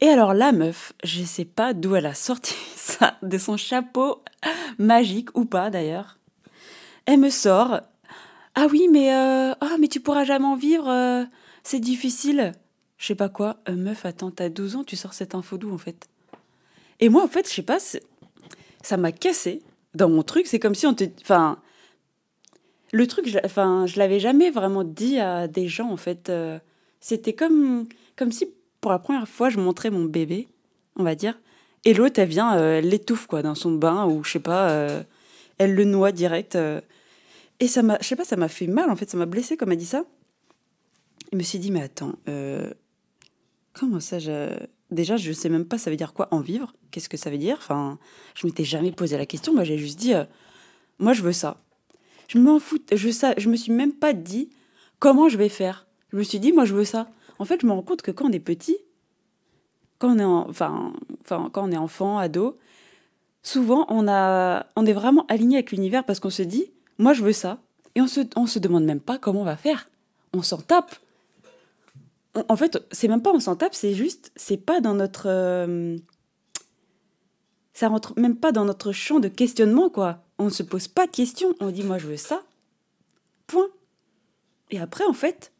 Et 0.00 0.08
alors 0.08 0.34
la 0.34 0.52
meuf, 0.52 0.92
je 1.02 1.22
sais 1.22 1.44
pas 1.44 1.72
d'où 1.72 1.96
elle 1.96 2.06
a 2.06 2.14
sorti 2.14 2.54
ça, 2.76 3.16
de 3.22 3.38
son 3.38 3.56
chapeau 3.56 4.22
magique 4.78 5.36
ou 5.36 5.44
pas 5.44 5.70
d'ailleurs. 5.70 6.18
Elle 7.06 7.20
me 7.20 7.30
sort 7.30 7.80
Ah 8.54 8.66
oui, 8.70 8.88
mais 8.90 9.14
euh, 9.14 9.54
ah 9.60 9.76
mais 9.80 9.88
tu 9.88 10.00
pourras 10.00 10.24
jamais 10.24 10.46
en 10.46 10.56
vivre, 10.56 10.88
euh, 10.88 11.24
c'est 11.62 11.80
difficile. 11.80 12.52
Je 12.98 13.06
sais 13.06 13.14
pas 13.14 13.28
quoi. 13.28 13.56
Euh, 13.68 13.76
meuf, 13.76 14.06
attends, 14.06 14.30
t'as 14.30 14.48
12 14.48 14.76
ans, 14.76 14.84
tu 14.84 14.96
sors 14.96 15.14
cette 15.14 15.34
info 15.34 15.58
d'où 15.58 15.72
en 15.72 15.78
fait? 15.78 16.08
Et 17.00 17.08
moi 17.08 17.22
en 17.22 17.28
fait, 17.28 17.48
je 17.48 17.54
sais 17.54 17.62
pas, 17.62 17.78
ça 18.82 18.96
m'a 18.96 19.12
cassé 19.12 19.62
dans 19.94 20.08
mon 20.08 20.22
truc. 20.22 20.46
C'est 20.46 20.58
comme 20.58 20.74
si 20.74 20.86
on 20.86 20.94
te, 20.94 21.04
enfin, 21.20 21.58
le 22.92 23.06
truc, 23.06 23.28
je, 23.28 23.38
enfin, 23.44 23.86
je 23.86 23.98
l'avais 23.98 24.20
jamais 24.20 24.50
vraiment 24.50 24.84
dit 24.84 25.18
à 25.18 25.48
des 25.48 25.68
gens 25.68 25.90
en 25.90 25.96
fait. 25.96 26.30
Euh, 26.30 26.58
c'était 27.00 27.32
comme, 27.32 27.86
comme 28.16 28.32
si 28.32 28.48
pour 28.80 28.92
la 28.92 28.98
première 28.98 29.28
fois 29.28 29.50
je 29.50 29.58
montrais 29.58 29.90
mon 29.90 30.04
bébé, 30.04 30.48
on 30.96 31.02
va 31.02 31.14
dire, 31.14 31.38
et 31.84 31.92
l'autre 31.92 32.20
elle 32.20 32.28
vient, 32.28 32.56
euh, 32.56 32.78
elle 32.78 32.88
l'étouffe 32.88 33.26
quoi 33.26 33.42
dans 33.42 33.54
son 33.54 33.72
bain 33.72 34.06
ou 34.06 34.22
je 34.24 34.32
sais 34.32 34.40
pas, 34.40 34.70
euh, 34.70 35.02
elle 35.58 35.74
le 35.74 35.84
noie 35.84 36.12
direct. 36.12 36.56
et 37.60 37.68
ça 37.68 37.82
m'a, 37.82 37.98
je 38.00 38.06
sais 38.06 38.16
pas, 38.16 38.24
ça 38.24 38.36
m'a 38.36 38.48
fait 38.48 38.66
mal 38.66 38.90
en 38.90 38.96
fait, 38.96 39.10
ça 39.10 39.16
m'a 39.16 39.26
blessé 39.26 39.56
comme 39.56 39.72
elle 39.72 39.78
dit 39.78 39.86
ça. 39.86 40.04
Je 41.32 41.36
me 41.36 41.42
suis 41.42 41.58
dit 41.58 41.72
mais 41.72 41.82
attends, 41.82 42.12
comment 43.74 44.00
ça 44.00 44.18
je... 44.18 44.56
Déjà, 44.90 45.16
je 45.16 45.32
sais 45.32 45.48
même 45.48 45.66
pas 45.66 45.76
ça 45.76 45.90
veut 45.90 45.96
dire 45.96 46.14
quoi 46.14 46.28
en 46.30 46.40
vivre. 46.40 46.72
Qu'est-ce 46.90 47.08
que 47.08 47.16
ça 47.16 47.28
veut 47.28 47.38
dire? 47.38 47.56
Enfin, 47.58 47.98
je 48.34 48.46
m'étais 48.46 48.64
jamais 48.64 48.92
posé 48.92 49.18
la 49.18 49.26
question. 49.26 49.52
Moi, 49.52 49.64
j'ai 49.64 49.76
juste 49.76 49.98
dit, 49.98 50.12
moi, 50.98 51.12
je 51.12 51.22
veux 51.22 51.32
ça. 51.32 51.60
Je 52.28 52.38
m'en 52.38 52.60
fous. 52.60 52.78
Je, 52.92 53.08
je 53.36 53.48
me 53.48 53.56
suis 53.56 53.72
même 53.72 53.92
pas 53.92 54.12
dit 54.12 54.50
comment 55.00 55.28
je 55.28 55.36
vais 55.36 55.48
faire. 55.48 55.86
Je 56.12 56.16
me 56.16 56.22
suis 56.22 56.38
dit, 56.38 56.52
moi, 56.52 56.64
je 56.64 56.74
veux 56.74 56.84
ça. 56.84 57.08
En 57.38 57.44
fait, 57.44 57.60
je 57.60 57.66
me 57.66 57.72
rends 57.72 57.82
compte 57.82 58.02
que 58.02 58.12
quand 58.12 58.26
on 58.26 58.32
est 58.32 58.38
petit, 58.38 58.76
quand 59.98 60.14
on 60.14 60.18
est, 60.18 60.24
enfin, 60.24 60.92
enfin, 61.22 61.50
quand 61.52 61.68
on 61.68 61.72
est 61.72 61.76
enfant, 61.76 62.18
ado, 62.18 62.56
souvent, 63.42 63.86
on, 63.88 64.06
a, 64.06 64.66
on 64.76 64.86
est 64.86 64.92
vraiment 64.92 65.26
aligné 65.26 65.56
avec 65.56 65.72
l'univers 65.72 66.04
parce 66.04 66.20
qu'on 66.20 66.30
se 66.30 66.42
dit, 66.42 66.70
moi, 66.98 67.12
je 67.14 67.22
veux 67.22 67.32
ça. 67.32 67.58
Et 67.96 68.00
on 68.00 68.06
se, 68.06 68.20
on 68.36 68.46
se 68.46 68.58
demande 68.58 68.84
même 68.84 69.00
pas 69.00 69.18
comment 69.18 69.40
on 69.40 69.44
va 69.44 69.56
faire. 69.56 69.88
On 70.32 70.42
s'en 70.42 70.58
tape. 70.58 70.94
En 72.48 72.56
fait, 72.56 72.78
c'est 72.90 73.08
même 73.08 73.22
pas 73.22 73.32
on 73.32 73.40
s'en 73.40 73.56
tape, 73.56 73.74
c'est 73.74 73.94
juste, 73.94 74.32
c'est 74.36 74.56
pas 74.56 74.80
dans 74.80 74.94
notre. 74.94 75.26
Euh, 75.28 75.96
ça 77.72 77.88
rentre 77.88 78.18
même 78.18 78.36
pas 78.36 78.52
dans 78.52 78.64
notre 78.64 78.92
champ 78.92 79.20
de 79.20 79.28
questionnement, 79.28 79.90
quoi. 79.90 80.24
On 80.38 80.46
ne 80.46 80.50
se 80.50 80.62
pose 80.62 80.88
pas 80.88 81.06
de 81.06 81.12
questions. 81.12 81.54
On 81.60 81.70
dit, 81.70 81.82
moi, 81.82 81.98
je 81.98 82.06
veux 82.06 82.16
ça. 82.16 82.42
Point. 83.46 83.68
Et 84.70 84.78
après, 84.78 85.04
en 85.04 85.12
fait, 85.12 85.52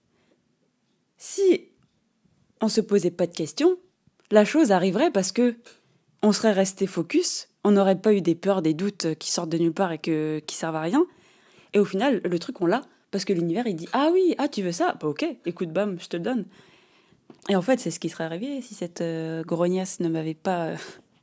si 1.16 1.68
on 2.60 2.68
se 2.68 2.80
posait 2.80 3.10
pas 3.10 3.26
de 3.26 3.34
questions, 3.34 3.76
la 4.30 4.44
chose 4.44 4.72
arriverait 4.72 5.10
parce 5.10 5.32
que 5.32 5.56
on 6.22 6.32
serait 6.32 6.52
resté 6.52 6.86
focus, 6.86 7.48
on 7.64 7.72
n'aurait 7.72 8.00
pas 8.00 8.14
eu 8.14 8.20
des 8.20 8.34
peurs, 8.34 8.62
des 8.62 8.74
doutes 8.74 9.14
qui 9.16 9.30
sortent 9.30 9.50
de 9.50 9.58
nulle 9.58 9.74
part 9.74 9.92
et 9.92 9.98
que, 9.98 10.40
qui 10.46 10.56
servent 10.56 10.76
à 10.76 10.80
rien. 10.80 11.04
Et 11.74 11.78
au 11.78 11.84
final, 11.84 12.20
le 12.24 12.38
truc, 12.38 12.60
on 12.60 12.66
l'a 12.66 12.82
parce 13.14 13.24
que 13.24 13.32
l'univers, 13.32 13.68
il 13.68 13.76
dit 13.76 13.86
Ah 13.92 14.10
oui, 14.12 14.34
ah 14.38 14.48
tu 14.48 14.60
veux 14.60 14.72
ça? 14.72 14.96
Bah 15.00 15.06
ok, 15.06 15.24
écoute, 15.46 15.68
bam, 15.68 15.96
je 16.00 16.08
te 16.08 16.16
donne. 16.16 16.46
Et 17.48 17.54
en 17.54 17.62
fait, 17.62 17.78
c'est 17.78 17.92
ce 17.92 18.00
qui 18.00 18.08
serait 18.08 18.24
arrivé 18.24 18.60
si 18.60 18.74
cette 18.74 19.02
euh, 19.02 19.44
grognasse 19.44 20.00
ne 20.00 20.08
m'avait 20.08 20.34
pas. 20.34 20.70
Euh, 20.70 20.76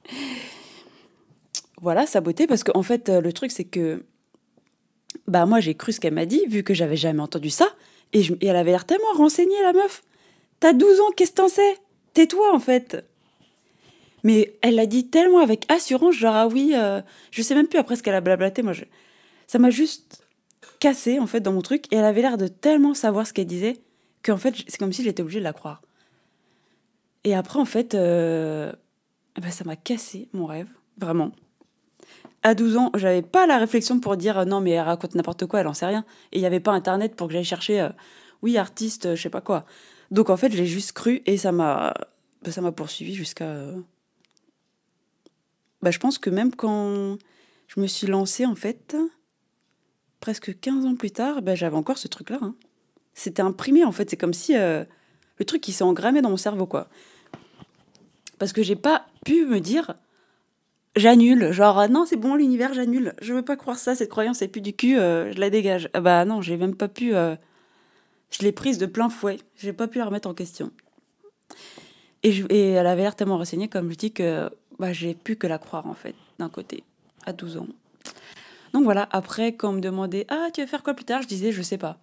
voilà, 1.82 2.06
saboté. 2.06 2.48
Parce 2.48 2.64
qu'en 2.64 2.82
fait, 2.82 3.10
euh, 3.10 3.20
le 3.20 3.34
truc, 3.34 3.52
c'est 3.52 3.66
que. 3.66 4.06
Bah, 5.28 5.46
moi, 5.46 5.60
j'ai 5.60 5.76
cru 5.76 5.92
ce 5.92 6.00
qu'elle 6.00 6.14
m'a 6.14 6.26
dit, 6.26 6.46
vu 6.48 6.64
que 6.64 6.74
j'avais 6.74 6.96
jamais 6.96 7.20
entendu 7.20 7.50
ça. 7.50 7.68
Et, 8.14 8.24
elle 8.42 8.56
avait 8.56 8.72
l'air 8.72 8.86
tellement 8.86 9.12
renseignée, 9.14 9.62
la 9.62 9.74
meuf. 9.74 10.02
T'as 10.62 10.72
12 10.72 11.02
ans, 11.02 11.12
qu'est-ce 11.18 11.32
que 11.32 11.36
t'en 11.36 11.50
sais? 11.50 11.76
Tais-toi, 12.14 12.56
en 12.56 12.60
fait. 12.60 13.04
Mais 14.24 14.54
elle 14.62 14.76
l'a 14.76 14.86
dit 14.86 15.10
tellement 15.10 15.40
avec 15.40 15.70
assurance, 15.70 16.16
genre, 16.16 16.36
ah 16.36 16.48
oui, 16.48 16.74
je 17.32 17.42
sais 17.42 17.54
même 17.54 17.68
plus 17.68 17.80
après 17.80 17.98
ce 17.98 18.04
qu'elle 18.04 18.16
a 18.16 18.22
blablaté. 18.22 18.62
Moi, 18.64 18.72
ça 19.46 19.60
m'a 19.60 19.72
juste 19.72 20.21
cassé, 20.80 21.20
en 21.20 21.28
fait, 21.28 21.42
dans 21.42 21.54
mon 21.54 21.62
truc. 21.62 21.92
Et 21.92 21.98
elle 21.98 22.06
avait 22.06 22.22
l'air 22.22 22.38
de 22.38 22.48
tellement 22.48 22.94
savoir 22.94 23.28
ce 23.28 23.34
qu'elle 23.34 23.48
disait 23.48 23.78
qu'en 24.24 24.38
fait, 24.38 24.56
c'est 24.68 24.78
comme 24.78 24.94
si 24.94 25.04
j'étais 25.04 25.22
obligée 25.22 25.40
de 25.40 25.44
la 25.46 25.54
croire. 25.54 25.82
Et 27.24 27.36
après, 27.36 27.60
en 27.60 27.66
fait, 27.66 27.94
euh, 27.94 28.72
eh 29.38 29.42
ben, 29.42 29.52
ça 29.52 29.64
m'a 29.64 29.76
cassé 29.76 30.28
mon 30.34 30.46
rêve, 30.46 30.68
vraiment. 30.98 31.32
À 32.44 32.56
12 32.56 32.78
ans, 32.78 32.92
j'avais 32.96 33.22
pas 33.22 33.46
la 33.46 33.60
réflexion 33.60 34.00
pour 34.00 34.18
dire 34.18 34.40
euh, 34.40 34.46
non, 34.46 34.62
mais 34.62 34.72
elle 34.72 34.82
raconte 34.82 35.14
n'importe 35.14 35.46
quoi, 35.46 35.60
elle 35.60 35.68
en 35.68 35.76
sait 35.76 35.86
rien. 35.86 36.04
Et 36.32 36.38
il 36.38 36.42
n'y 36.42 36.48
avait 36.48 36.60
pas 36.60 36.72
internet 36.72 37.16
pour 37.16 37.28
que 37.28 37.34
j'aille 37.34 37.44
chercher, 37.44 37.82
euh, 37.82 37.90
oui, 38.42 38.58
artiste, 38.58 39.16
je 39.16 39.22
sais 39.22 39.30
pas 39.30 39.42
quoi. 39.42 39.66
Donc 40.10 40.30
en 40.30 40.38
fait, 40.38 40.52
j'ai 40.52 40.66
juste 40.66 40.94
cru 40.94 41.22
et 41.26 41.38
ça 41.38 41.52
m'a 41.52 41.94
bah, 42.42 42.52
ça 42.52 42.62
m'a 42.62 42.72
poursuivi 42.72 43.14
jusqu'à. 43.14 43.68
Bah, 45.82 45.92
je 45.92 46.00
pense 46.00 46.18
que 46.18 46.30
même 46.30 46.54
quand 46.56 47.18
je 47.68 47.80
me 47.80 47.88
suis 47.88 48.08
lancée, 48.08 48.46
en 48.46 48.56
fait, 48.56 48.96
presque 50.22 50.58
15 50.58 50.86
ans 50.86 50.96
plus 50.96 51.12
tard, 51.12 51.42
bah, 51.42 51.56
j'avais 51.56 51.76
encore 51.76 51.98
ce 51.98 52.08
truc-là. 52.08 52.40
Hein. 52.42 52.56
C'était 53.14 53.42
imprimé, 53.42 53.84
en 53.84 53.92
fait. 53.92 54.10
C'est 54.10 54.18
comme 54.18 54.34
si 54.34 54.54
le 54.54 55.46
truc 55.46 55.66
s'est 55.66 55.84
engrammé 55.84 56.22
dans 56.22 56.30
mon 56.30 56.38
cerveau, 56.38 56.66
quoi. 56.66 56.88
Parce 58.42 58.54
que 58.54 58.64
j'ai 58.64 58.76
pas 58.76 59.06
pu 59.24 59.46
me 59.46 59.60
dire, 59.60 59.94
j'annule. 60.96 61.52
Genre, 61.52 61.78
ah 61.78 61.88
non, 61.88 62.06
c'est 62.06 62.16
bon, 62.16 62.36
l'univers, 62.36 62.74
j'annule. 62.74 63.14
Je 63.22 63.34
veux 63.34 63.44
pas 63.44 63.56
croire 63.56 63.78
ça, 63.78 63.96
cette 63.96 64.10
croyance, 64.10 64.38
c'est 64.38 64.48
plus 64.48 64.62
du 64.62 64.74
cul, 64.74 64.98
euh, 64.98 65.32
je 65.32 65.40
la 65.40 65.52
dégage. 65.52 65.90
Ah 65.94 66.02
bah 66.02 66.26
non, 66.26 66.42
j'ai 66.42 66.58
même 66.58 66.76
pas 66.76 66.88
pu. 66.88 67.14
Euh, 67.14 67.36
je 68.32 68.44
l'ai 68.44 68.52
prise 68.52 68.78
de 68.78 68.86
plein 68.86 69.10
fouet. 69.10 69.38
J'ai 69.58 69.74
pas 69.74 69.88
pu 69.88 70.00
la 70.00 70.06
remettre 70.06 70.28
en 70.28 70.34
question. 70.34 70.72
Et 72.24 72.40
elle 72.50 72.88
avait 72.88 73.02
l'air 73.04 73.16
tellement 73.16 73.38
renseignée, 73.38 73.68
comme 73.68 73.92
je 73.92 73.98
dis, 73.98 74.12
que 74.12 74.50
bah, 74.80 74.94
j'ai 74.94 75.14
pu 75.14 75.36
que 75.36 75.48
la 75.48 75.58
croire, 75.58 75.88
en 75.88 75.94
fait, 75.94 76.16
d'un 76.40 76.50
côté, 76.50 76.84
à 77.26 77.34
12 77.34 77.58
ans. 77.58 77.68
Donc 78.74 78.84
voilà, 78.84 79.08
après, 79.12 79.54
quand 79.56 79.70
on 79.70 79.74
me 79.74 79.82
demandait 79.82 80.26
Ah, 80.30 80.48
tu 80.54 80.62
veux 80.62 80.68
faire 80.68 80.84
quoi 80.84 80.94
plus 80.94 81.06
tard? 81.06 81.22
Je 81.22 81.28
disais 81.28 81.52
Je 81.52 81.62
sais 81.62 81.78
pas 81.78 82.00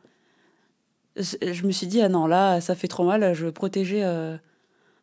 je 1.19 1.67
me 1.67 1.73
suis 1.73 1.87
dit, 1.87 2.01
ah 2.01 2.09
non, 2.09 2.27
là, 2.27 2.61
ça 2.61 2.75
fait 2.75 2.89
trop 2.89 3.05
mal, 3.05 3.35
je 3.35 3.47
veux 3.47 3.53
protéger 3.53 4.05
euh, 4.05 4.37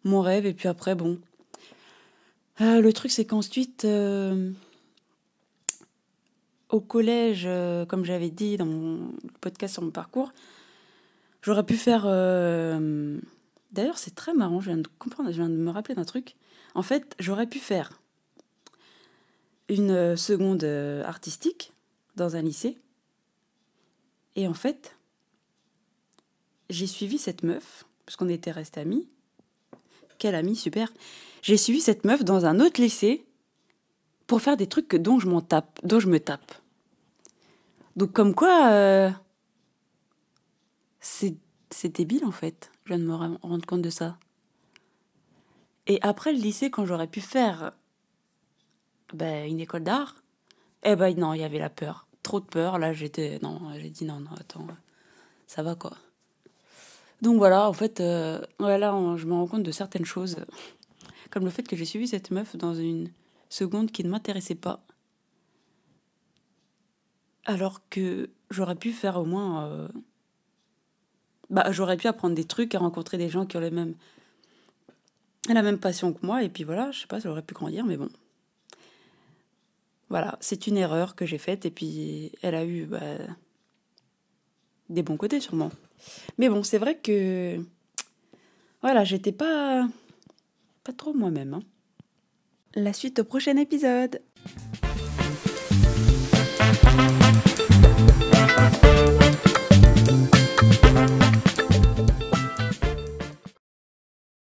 mon 0.04 0.22
rêve. 0.22 0.46
Et 0.46 0.54
puis 0.54 0.68
après, 0.68 0.96
bon. 0.96 1.20
Euh, 2.62 2.80
le 2.80 2.94
truc, 2.94 3.12
c'est 3.12 3.26
qu'ensuite, 3.26 3.86
euh, 3.86 4.52
au 6.70 6.80
collège, 6.80 7.48
comme 7.88 8.06
j'avais 8.06 8.30
dit 8.30 8.58
dans 8.58 8.66
mon 8.66 9.12
podcast 9.42 9.74
sur 9.74 9.84
mon 9.84 9.92
parcours, 9.92 10.32
j'aurais 11.42 11.66
pu 11.66 11.76
faire. 11.76 12.04
D'ailleurs, 13.72 13.98
c'est 13.98 14.16
très 14.16 14.34
marrant, 14.34 14.62
je 14.62 14.68
viens 14.68 14.78
de 14.78 14.88
comprendre, 15.00 15.32
je 15.32 15.38
viens 15.38 15.50
de 15.50 15.56
me 15.56 15.70
rappeler 15.70 15.96
d'un 15.96 16.06
truc. 16.06 16.36
En 16.76 16.82
fait, 16.82 17.14
j'aurais 17.20 17.48
pu 17.48 17.60
faire 17.60 18.00
une 19.70 20.16
seconde 20.16 20.64
artistique 21.06 21.74
dans 22.16 22.36
un 22.36 22.42
lycée. 22.42 22.78
Et 24.36 24.48
en 24.48 24.54
fait, 24.54 24.98
j'ai 26.70 26.88
suivi 26.88 27.18
cette 27.18 27.44
meuf, 27.44 27.86
parce 28.06 28.16
qu'on 28.16 28.30
était 28.30 28.52
restés 28.52 28.82
amis. 28.82 29.08
Quelle 30.18 30.36
amie, 30.36 30.56
super. 30.56 30.92
J'ai 31.42 31.58
suivi 31.58 31.82
cette 31.82 32.06
meuf 32.06 32.24
dans 32.24 32.46
un 32.46 32.60
autre 32.60 32.82
lycée 32.82 33.26
pour 34.28 34.42
faire 34.42 34.58
des 34.58 34.68
trucs 34.68 34.96
dont 34.96 35.20
je 35.20 35.30
tape, 35.42 35.80
dont 35.84 36.00
je 36.00 36.10
me 36.10 36.20
tape. 36.20 36.54
Donc 37.96 38.12
comme 38.14 38.34
quoi, 38.34 38.72
euh, 38.72 39.12
c'est 41.00 41.38
débile 41.84 42.26
en 42.26 42.32
fait. 42.32 42.72
Je 42.84 42.94
viens 42.94 43.00
de 43.00 43.06
me 43.06 43.14
rendre 43.14 43.66
compte 43.66 43.82
de 43.82 43.90
ça. 43.90 44.18
Et 45.88 46.00
après 46.02 46.34
le 46.34 46.40
lycée, 46.40 46.72
quand 46.72 46.86
j'aurais 46.86 47.08
pu 47.08 47.22
faire 47.22 47.72
ben, 49.16 49.50
une 49.50 49.60
école 49.60 49.84
d'art, 49.84 50.16
eh 50.84 50.96
ben 50.96 51.18
non, 51.18 51.34
il 51.34 51.42
y 51.42 51.44
avait 51.44 51.60
la 51.60 51.70
peur. 51.70 52.08
Trop 52.24 52.40
de 52.40 52.46
peur. 52.46 52.78
Là, 52.78 52.94
j'étais. 52.94 53.40
Non, 53.42 53.60
j'ai 53.76 53.90
dit 53.90 54.06
non, 54.06 54.20
non, 54.20 54.32
attends, 54.40 54.68
ça 55.48 55.64
va 55.64 55.76
quoi. 55.76 55.94
Donc 57.22 57.38
voilà, 57.38 57.68
en 57.68 57.74
fait, 57.74 58.02
euh, 58.02 58.42
je 58.60 59.26
me 59.26 59.34
rends 59.34 59.48
compte 59.48 59.64
de 59.64 59.72
certaines 59.72 60.06
choses, 60.06 60.38
comme 61.32 61.46
le 61.46 61.50
fait 61.50 61.64
que 61.64 61.76
j'ai 61.76 61.86
suivi 61.86 62.08
cette 62.08 62.30
meuf 62.30 62.56
dans 62.56 62.76
une 62.76 63.10
seconde 63.50 63.92
qui 63.92 64.04
ne 64.04 64.10
m'intéressait 64.10 64.56
pas, 64.56 64.84
alors 67.46 67.82
que 67.90 68.30
j'aurais 68.50 68.76
pu 68.76 68.92
faire 68.92 69.18
au 69.18 69.26
moins... 69.26 69.66
Euh, 69.66 69.88
bah, 71.50 71.72
j'aurais 71.72 71.96
pu 71.96 72.08
apprendre 72.08 72.36
des 72.36 72.46
trucs 72.46 72.74
et 72.74 72.78
rencontrer 72.78 73.18
des 73.18 73.30
gens 73.30 73.46
qui 73.46 73.56
ont 73.56 73.60
les 73.60 73.72
mêmes, 73.72 73.94
la 75.48 75.62
même 75.62 75.78
passion 75.78 76.12
que 76.12 76.26
moi, 76.26 76.44
et 76.44 76.50
puis 76.50 76.64
voilà, 76.64 76.92
je 76.92 77.02
sais 77.02 77.08
pas, 77.08 77.22
ça 77.22 77.30
aurait 77.30 77.44
pu 77.44 77.54
grandir, 77.54 77.86
mais 77.86 77.98
bon. 77.98 78.10
Voilà, 80.10 80.38
c'est 80.40 80.68
une 80.68 80.78
erreur 80.78 81.16
que 81.16 81.26
j'ai 81.26 81.38
faite, 81.38 81.66
et 81.66 81.72
puis 81.72 82.32
elle 82.42 82.56
a 82.56 82.66
eu 82.66 82.86
bah, 82.86 83.18
des 84.90 85.04
bons 85.04 85.18
côtés 85.18 85.40
sûrement. 85.40 85.72
Mais 86.38 86.50
bon, 86.50 86.64
c'est 86.64 86.78
vrai 86.78 86.98
que. 86.98 87.60
Voilà, 88.82 89.04
j'étais 89.04 89.32
pas. 89.32 89.88
pas 90.84 90.94
trop 90.94 91.14
moi-même. 91.14 91.56
Hein. 91.56 91.64
La 92.76 92.94
suite 92.94 93.20
au 93.20 93.24
prochain 93.24 93.58
épisode. 93.58 94.22